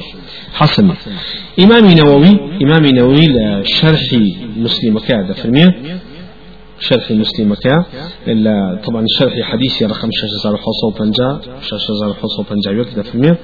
حصني 0.53 0.93
إمامي 1.59 1.95
نووي 1.95 2.39
إمامي 2.63 2.91
نووي 2.91 3.27
لشرح 3.27 3.99
مسلم 4.57 4.99
كذا 4.99 5.33
فرميه 5.33 5.75
شرح 6.79 7.11
مسلم 7.11 7.53
كا 7.53 7.85
إلا 8.27 8.81
طبعا 8.87 9.05
شرح 9.19 9.33
حديثي 9.51 9.85
رقم 9.85 10.09
6550 10.11 11.59
6550 11.61 12.79
يكذا 12.79 13.01
في 13.03 13.15
المية 13.15 13.37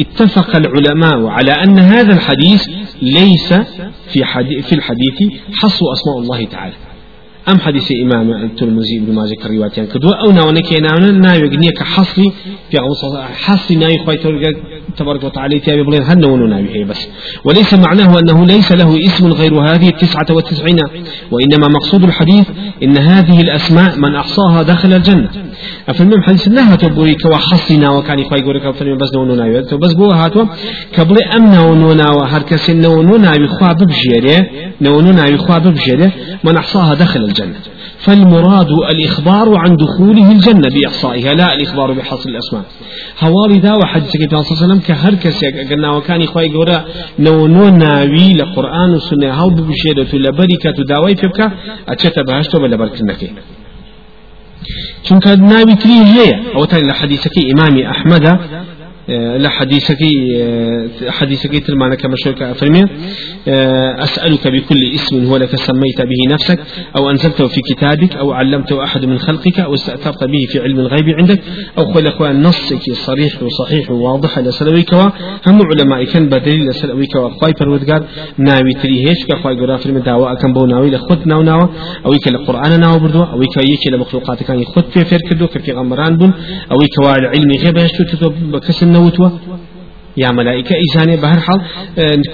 اتفق 0.00 0.56
العلماء 0.56 1.26
على 1.26 1.52
أن 1.52 1.78
هذا 1.78 2.12
الحديث 2.14 2.68
ليس 3.02 3.52
في 4.12 4.24
حديث 4.24 4.66
في 4.66 4.74
الحديث 4.74 5.18
حصر 5.62 5.84
أسماء 5.92 6.18
الله 6.18 6.44
تعالى. 6.44 6.74
أم 7.48 7.60
حديث 7.60 7.92
إمام 8.02 8.32
الترمذي 8.32 8.98
بن 8.98 9.14
ماجه 9.14 9.34
كريوات 9.34 9.78
يعني 9.78 9.90
كدوا 9.90 10.14
أو 10.14 10.30
ناونا 10.30 10.60
كي 10.60 10.80
ناونا 10.80 11.10
ناوي 11.10 11.38
يغني 11.38 11.70
كحصري 11.70 12.32
في 12.70 12.78
عمص 12.78 13.16
حصري 13.44 13.76
ناوي 13.76 13.98
خوي 13.98 14.16
تبارك 14.96 15.24
وتعالى 15.24 15.58
تابي 15.58 15.82
بلين 15.82 16.02
هن 16.02 16.48
ناوي 16.50 16.68
هي 16.76 16.84
بس. 16.84 17.08
وليس 17.44 17.74
معناه 17.74 18.18
أنه 18.18 18.46
ليس 18.46 18.72
له 18.72 18.98
اسم 19.06 19.32
غير 19.32 19.60
هذه 19.60 19.88
التسعة 19.88 20.26
والتسعين 20.30 20.78
وإنما 21.30 21.68
مقصود 21.68 22.04
الحديث 22.04 22.46
إن 22.82 22.98
هذه 22.98 23.40
الأسماء 23.40 23.98
من 23.98 24.14
أحصاها 24.14 24.62
دخل 24.62 24.92
الجنة. 24.92 25.30
أفلم 25.88 26.22
حديث 26.22 26.48
الله 26.48 26.74
تبوري 26.74 27.14
كوا 27.14 27.36
حصنا 27.36 27.90
وكان 27.90 28.24
خوي 28.24 28.38
يقول 28.38 28.58
كفلم 28.58 28.98
بس 28.98 29.14
نونو 29.14 29.34
ناوي. 29.34 29.62
بس 29.82 29.92
بو 29.92 30.10
هاتوا 30.10 30.44
قبل 30.98 31.16
أم 31.36 31.54
نونو 31.54 31.92
ناوي 31.92 32.24
هركس 32.32 32.70
نونو 32.70 33.16
ناوي 33.16 33.48
خوا 33.48 33.72
ببجيره 33.72 34.46
نونو 34.80 35.10
ناوي 35.12 35.36
خوا 35.38 35.58
ببجيره 35.58 36.12
من 36.44 36.56
أحصاها 36.56 36.94
دخل 36.94 37.20
الجنة. 37.20 37.60
فالمراد 37.98 38.70
الإخبار 38.90 39.56
عن 39.56 39.76
دخوله 39.76 40.32
الجنة 40.32 40.68
بإحصائها 40.74 41.34
لا 41.34 41.54
الإخبار 41.54 41.92
بحصر 41.92 42.28
الأسماء. 42.30 42.64
هوالي 43.20 43.58
دا 43.58 43.72
وحد 43.74 44.02
سكي 44.02 44.28
صلى 44.28 44.38
الله 44.38 44.46
عليه 44.50 44.64
وسلم 44.66 44.78
كهر 44.78 45.14
كسي 45.14 45.46
قلنا 45.70 45.90
وكان 45.96 46.22
إخوائي 46.22 46.48
قورا 46.52 46.84
نو 47.18 47.46
نو 47.46 47.68
ناوي 47.68 48.32
لقرآن 48.32 48.94
وسنة 48.94 49.30
هاو 49.38 49.50
ببشيرة 49.50 50.12
لبركة 50.24 50.78
داوي 50.88 51.16
فبكا 51.16 51.52
أتشت 51.88 52.18
بهشتو 52.18 52.58
بلا 52.58 52.76
بركنكي 52.76 53.30
چونکە 55.06 55.30
ناوی 55.52 55.76
تری 55.82 55.98
هەیە. 56.12 56.30
ئەوە 56.54 56.66
لە 56.88 56.94
حەدیسەکەی 57.00 57.44
ئیمامی 57.48 57.82
ئەحمەدا 57.90 58.34
لا 59.08 59.48
حديثك 59.48 59.98
حديثك 61.08 61.58
تلمانا 61.66 61.94
كما 61.94 62.16
شوك 62.16 62.42
أفرمي. 62.42 62.84
أسألك 63.98 64.48
بكل 64.48 64.92
اسم 64.94 65.26
هو 65.26 65.36
لك 65.36 65.56
سميت 65.56 66.02
به 66.02 66.32
نفسك 66.34 66.58
أو 66.98 67.10
أنزلته 67.10 67.48
في 67.48 67.60
كتابك 67.70 68.16
أو 68.16 68.32
علمته 68.32 68.84
أحد 68.84 69.04
من 69.04 69.18
خلقك 69.18 69.60
أو 69.60 69.74
استأثرت 69.74 70.24
به 70.24 70.46
في 70.48 70.58
علم 70.60 70.78
الغيب 70.80 71.08
عندك 71.18 71.40
أو 71.78 71.92
خل 71.92 72.06
أخوان 72.06 72.42
نصك 72.42 72.92
صريح 72.92 73.42
وصحيح 73.42 73.90
وواضح 73.90 74.38
لسلويك 74.38 74.94
هم 75.46 75.62
علماء 75.62 76.04
كان 76.04 76.28
بدليل 76.28 76.68
لسلويك 76.68 77.16
وخواي 77.16 77.52
فرودقار 77.60 78.04
ناوي 78.38 78.72
تريهش 78.82 79.26
كخواي 79.28 79.56
قرا 79.60 79.76
في 79.76 79.86
المدعوة 79.86 80.34
كان 80.34 80.52
بو 80.52 80.66
ناوي 80.66 80.90
لخد 80.90 81.26
ناو 81.26 81.42
ناو 81.42 81.68
أو 82.06 82.12
يك 82.12 82.28
القرآن 82.28 82.80
ناو 82.80 82.98
بردو 82.98 83.22
أو 83.22 83.42
يك 83.42 83.56
يك 83.56 83.92
لمخلوقات 83.92 84.42
كان 84.42 84.58
يخد 84.60 84.84
في 84.90 85.04
فير 85.04 85.18
كدو 85.30 85.46
كفي 85.46 85.72
غمران 85.72 86.16
بن 86.16 86.32
أو 86.72 86.76
يك 86.82 87.18
العلم 87.18 87.50
غيب 87.64 87.76
يشتو 87.76 88.04
تتو 88.04 88.28
بكسن 88.30 88.91
نوتوا 88.92 89.30
يا 90.16 90.30
ملائكة 90.30 90.74
إيزاني 90.76 91.16
بهر 91.16 91.40
حال 91.40 91.60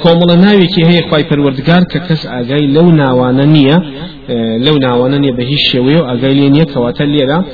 كومل 0.03 0.41
ناوي 0.41 0.67
كي 0.67 0.85
هي 0.87 1.03
خواي 1.11 1.25
پروردگار 1.25 1.83
ككس 1.93 2.27
أغاي 2.27 2.67
لو 2.67 2.91
ناوانا 2.91 3.45
نية 3.45 3.77
لو 4.67 4.77
ناوانا 4.77 5.19
نية 5.19 5.33
بهيش 5.33 5.73
شويو 5.73 6.05
أغاي 6.13 6.35
لينية 6.35 6.65
كواتا 6.65 7.05
ليرا 7.05 7.45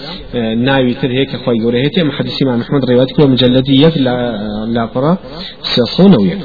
ناوي 0.67 0.95
تر 0.95 1.11
هيك 1.11 1.37
خواي 1.37 1.57
قوله 1.63 1.79
هيتي 1.79 2.03
محدث 2.03 2.43
إمام 2.43 2.59
محمد 2.59 2.85
روايات 2.91 3.11
كو 3.17 3.27
مجلدية 3.27 3.93
لا 3.97 4.15
لا 4.75 4.85
قرا 4.85 5.19
سيصونوية 5.63 6.39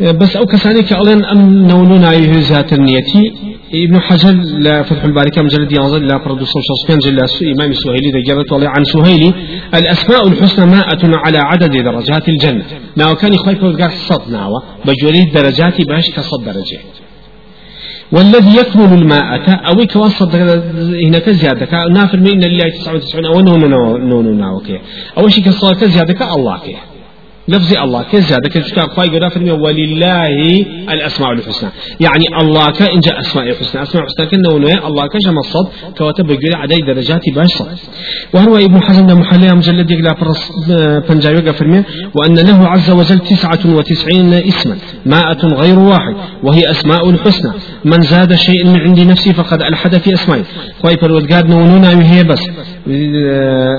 بس 0.00 0.36
أو 0.36 0.46
كسانك 0.46 0.92
أولين 0.92 1.24
أم 1.24 1.66
نونونا 1.66 2.12
يهزات 2.12 2.72
النيتي 2.72 3.32
ابن 3.74 4.00
حجر 4.00 4.32
لا 4.58 4.82
فتح 4.82 5.04
الباري 5.04 5.30
كم 5.30 5.46
جلد 5.46 5.72
ينظر 5.72 5.98
لا 5.98 6.18
فرد 6.18 6.42
صوص 6.42 6.86
كان 6.88 6.98
جل 6.98 7.18
إمام 7.56 7.70
السهيلي 7.70 8.10
ذكرت 8.10 8.52
عن 8.52 8.84
سهيلي 8.84 9.34
الأسماء 9.74 10.28
الحسنى 10.28 10.66
ماءة 10.66 11.16
على 11.16 11.38
عدد 11.38 11.72
درجات 11.84 12.28
الجنة. 12.28 12.64
ناو 12.96 13.14
كان 13.14 13.32
يخوي 13.32 13.56
فرد 13.56 13.90
صد 13.90 14.32
ناوة 14.32 14.62
بجوري 14.86 15.24
درجات 15.24 15.80
باش 15.88 16.10
كصد 16.10 16.44
درجة. 16.44 16.78
والذي 18.12 18.56
يكمل 18.60 18.98
الماءة 18.98 19.50
أو 19.50 19.86
كوصل 19.86 20.30
هناك 21.06 21.30
زيادة 21.30 21.84
نافر 21.96 22.18
من 22.20 22.30
إن 22.32 22.44
الله 22.44 22.68
99 22.68 23.26
أو 23.26 23.40
نون 23.40 23.70
نون 24.10 24.38
ناوكي 24.38 24.78
أو 25.18 25.28
شيء 25.28 25.44
كصلاة 25.44 25.84
زيادة 25.84 26.34
الله 26.34 26.58
كي. 26.58 26.76
لفظ 27.50 27.70
الله. 27.84 28.02
كزيادة 28.12 28.48
كذلك 28.48 28.80
خواهي 28.94 29.08
قرأ 29.08 29.28
فرمي 29.28 29.50
ولله 29.50 30.26
الأسماء 30.94 31.32
الحسنى 31.32 31.70
يعني 32.00 32.24
الله 32.40 32.70
كإن 32.70 33.00
جاء 33.00 33.20
أسماء 33.20 33.44
الحسنى. 33.50 33.82
أسماء 33.82 34.04
الحسنى 34.04 34.26
كنا 34.26 34.48
ونوية 34.54 34.86
الله 34.88 35.04
كجم 35.06 35.38
الصد 35.38 35.68
كواتب 35.98 36.30
يقول 36.30 36.54
عدد 36.54 36.78
درجات 36.86 37.24
باش 37.34 37.48
صد 37.58 37.66
وهو 38.34 38.56
ابن 38.56 38.82
حزم 38.82 39.06
محلية 39.20 39.52
مجلد 39.52 39.90
يقول 39.90 40.16
بنجاوي 41.08 41.52
فرمي 41.52 41.82
وأن 42.14 42.38
له 42.38 42.68
عز 42.68 42.90
وجل 42.90 43.18
تسعة 43.18 43.58
وتسعين 43.76 44.32
اسما 44.34 44.76
مائة 45.06 45.46
غير 45.62 45.78
واحد 45.78 46.14
وهي 46.42 46.70
أسماء 46.70 47.10
الحسنى. 47.10 47.52
من 47.84 48.02
زاد 48.02 48.34
شيء 48.34 48.66
من 48.66 48.80
عند 48.80 49.00
نفسه 49.00 49.32
فقد 49.32 49.62
ألحد 49.62 49.98
في 49.98 50.14
أسمائه. 50.14 50.42
خواهي 50.82 50.96
فرودقاد 50.96 51.50
نونونا 51.50 51.88
وهي 51.88 52.24
بس 52.24 52.42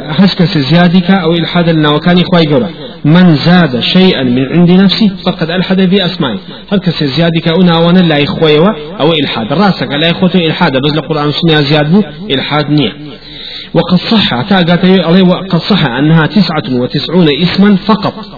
هسكس 0.08 0.58
زيادك 0.58 1.12
أو 1.12 1.32
إلحاد 1.32 1.86
وكان 1.86 2.24
خواهي 2.24 2.46
قرأ 2.46 2.70
من 3.06 3.36
زاد 3.36 3.80
شيئا 3.80 4.24
من 4.24 4.46
عند 4.52 4.72
نفسه 4.72 5.12
فقد 5.26 5.50
ألحد 5.50 5.90
في 5.90 6.06
أسمائه. 6.06 6.38
هل 6.72 6.80
كس 6.80 7.04
زيادك 7.04 7.48
أنا 7.48 7.78
وأنا 7.78 8.00
لا 8.00 8.24
إخوة 8.24 8.76
أو 9.00 9.12
إلحاد؟ 9.14 9.54
راسك 9.54 9.88
لا 9.88 10.12
إخوة 10.12 10.32
إلحاد. 10.36 10.72
بس 10.72 10.94
القرآن 10.98 11.26
والسنة 11.26 11.62
زياد 11.62 12.04
إلحاد 12.32 12.70
نية. 12.70 12.92
وقد 13.74 13.98
صح 13.98 14.34
عليه 14.34 15.22
وقد 15.22 15.60
صح 15.60 15.86
أنها 15.86 16.26
تسعة 16.26 16.64
وتسعون 16.72 17.28
اسما 17.42 17.76
فقط. 17.76 18.31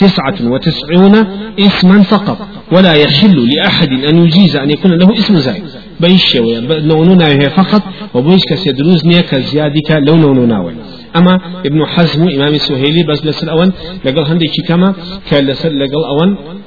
تسعة 0.00 0.38
وتسعون 0.42 1.14
اسما 1.58 2.02
فقط 2.02 2.38
ولا 2.72 2.92
يحل 2.92 3.48
لأحد 3.54 3.88
أن 3.88 4.24
يجيز 4.24 4.56
أن 4.56 4.70
يكون 4.70 4.92
له 4.98 5.12
اسم 5.12 5.36
زائد. 5.36 5.62
بيش 6.00 6.36
لو 6.88 7.04
نونا 7.04 7.48
فقط 7.48 7.82
وبيش 8.14 8.42
كسيدروز 8.50 9.06
نيا 9.06 9.20
كزيادك 9.20 9.90
لو 9.90 10.16
نونا 10.16 10.72
أما 11.16 11.40
ابن 11.66 11.86
حزم 11.86 12.28
إمام 12.28 12.54
السهيلي 12.54 13.02
بس 13.02 13.26
لسر 13.26 13.50
أون 13.50 13.72
لقل 14.04 14.24
هندي 14.30 14.46
كما 14.68 14.94
كالسر 15.30 15.72
لقل 15.72 16.04
أون 16.04 16.36
آه، 16.36 16.59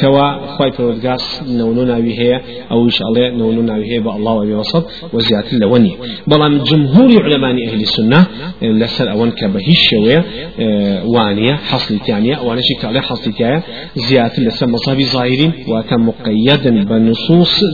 كوا 0.00 0.56
خواي 0.56 0.72
فرودقاس 0.72 1.42
نونو 1.48 1.82
ناوي 1.82 2.18
هي 2.18 2.40
أو 2.70 2.84
إن 2.84 2.90
شاء 2.90 3.08
الله 3.08 3.30
نونو 3.30 3.62
ناوي 3.62 3.84
هي 3.84 3.98
الله 3.98 4.32
وبي 4.32 4.54
وسط 4.54 4.86
وزيادة 5.12 5.52
اللوني 5.52 5.96
بلام 6.26 6.58
جمهور 6.58 7.22
علماء 7.22 7.68
أهل 7.68 7.80
السنة 7.80 8.26
آه، 8.62 8.66
لسر 8.66 9.10
أون 9.10 9.30
كبهيش 9.30 9.90
شوية 9.90 10.24
آه، 10.60 11.06
وانية 11.06 11.54
حصل 11.54 11.98
تانية 11.98 12.38
وأنا 12.38 12.60
شك 12.60 12.84
عليه 12.84 13.00
حصل 13.00 13.32
تانية 13.32 13.62
زيادة 13.96 14.42
لسر 14.42 14.66
مصابي 14.66 15.04
ظاهرين 15.04 15.52
وكان 15.68 16.00
مقيدا 16.00 16.84
بنصوص 16.84 17.64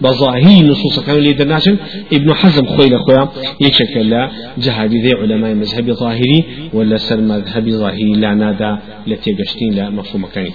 بظاهر 0.00 0.62
نصوص 0.64 1.00
كانوا 1.00 1.18
اللي 1.18 1.32
درناشن 1.32 1.76
ابن 2.12 2.34
حزم 2.34 2.66
خويل 2.66 2.98
خويا 2.98 3.28
يشكل 3.60 4.28
جهادي 4.58 5.00
ذي 5.00 5.12
علماء 5.14 5.54
مذهب 5.54 5.92
ظاهري 5.92 6.44
ولا 6.74 6.96
سر 6.96 7.20
مذهب 7.20 7.68
ظاهري 7.70 8.12
لا 8.12 8.34
نادا 8.34 8.78
لتيجشتين 9.06 9.74
لا 9.74 9.90
مفهوم 9.90 10.26
كانت 10.26 10.54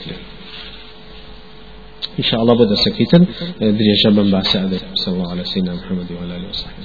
إن 2.19 2.23
شاء 2.23 2.39
الله 2.41 2.53
بدأ 2.53 2.75
سكيتا 2.75 3.25
دريجة 3.61 4.09
من 4.09 4.31
بعد 4.31 4.45
صلى 4.93 5.13
الله 5.15 5.29
على 5.31 5.43
سيدنا 5.43 5.73
محمد 5.75 6.07
وعلى 6.11 6.37
آله 6.37 6.49
وصحبه. 6.49 6.75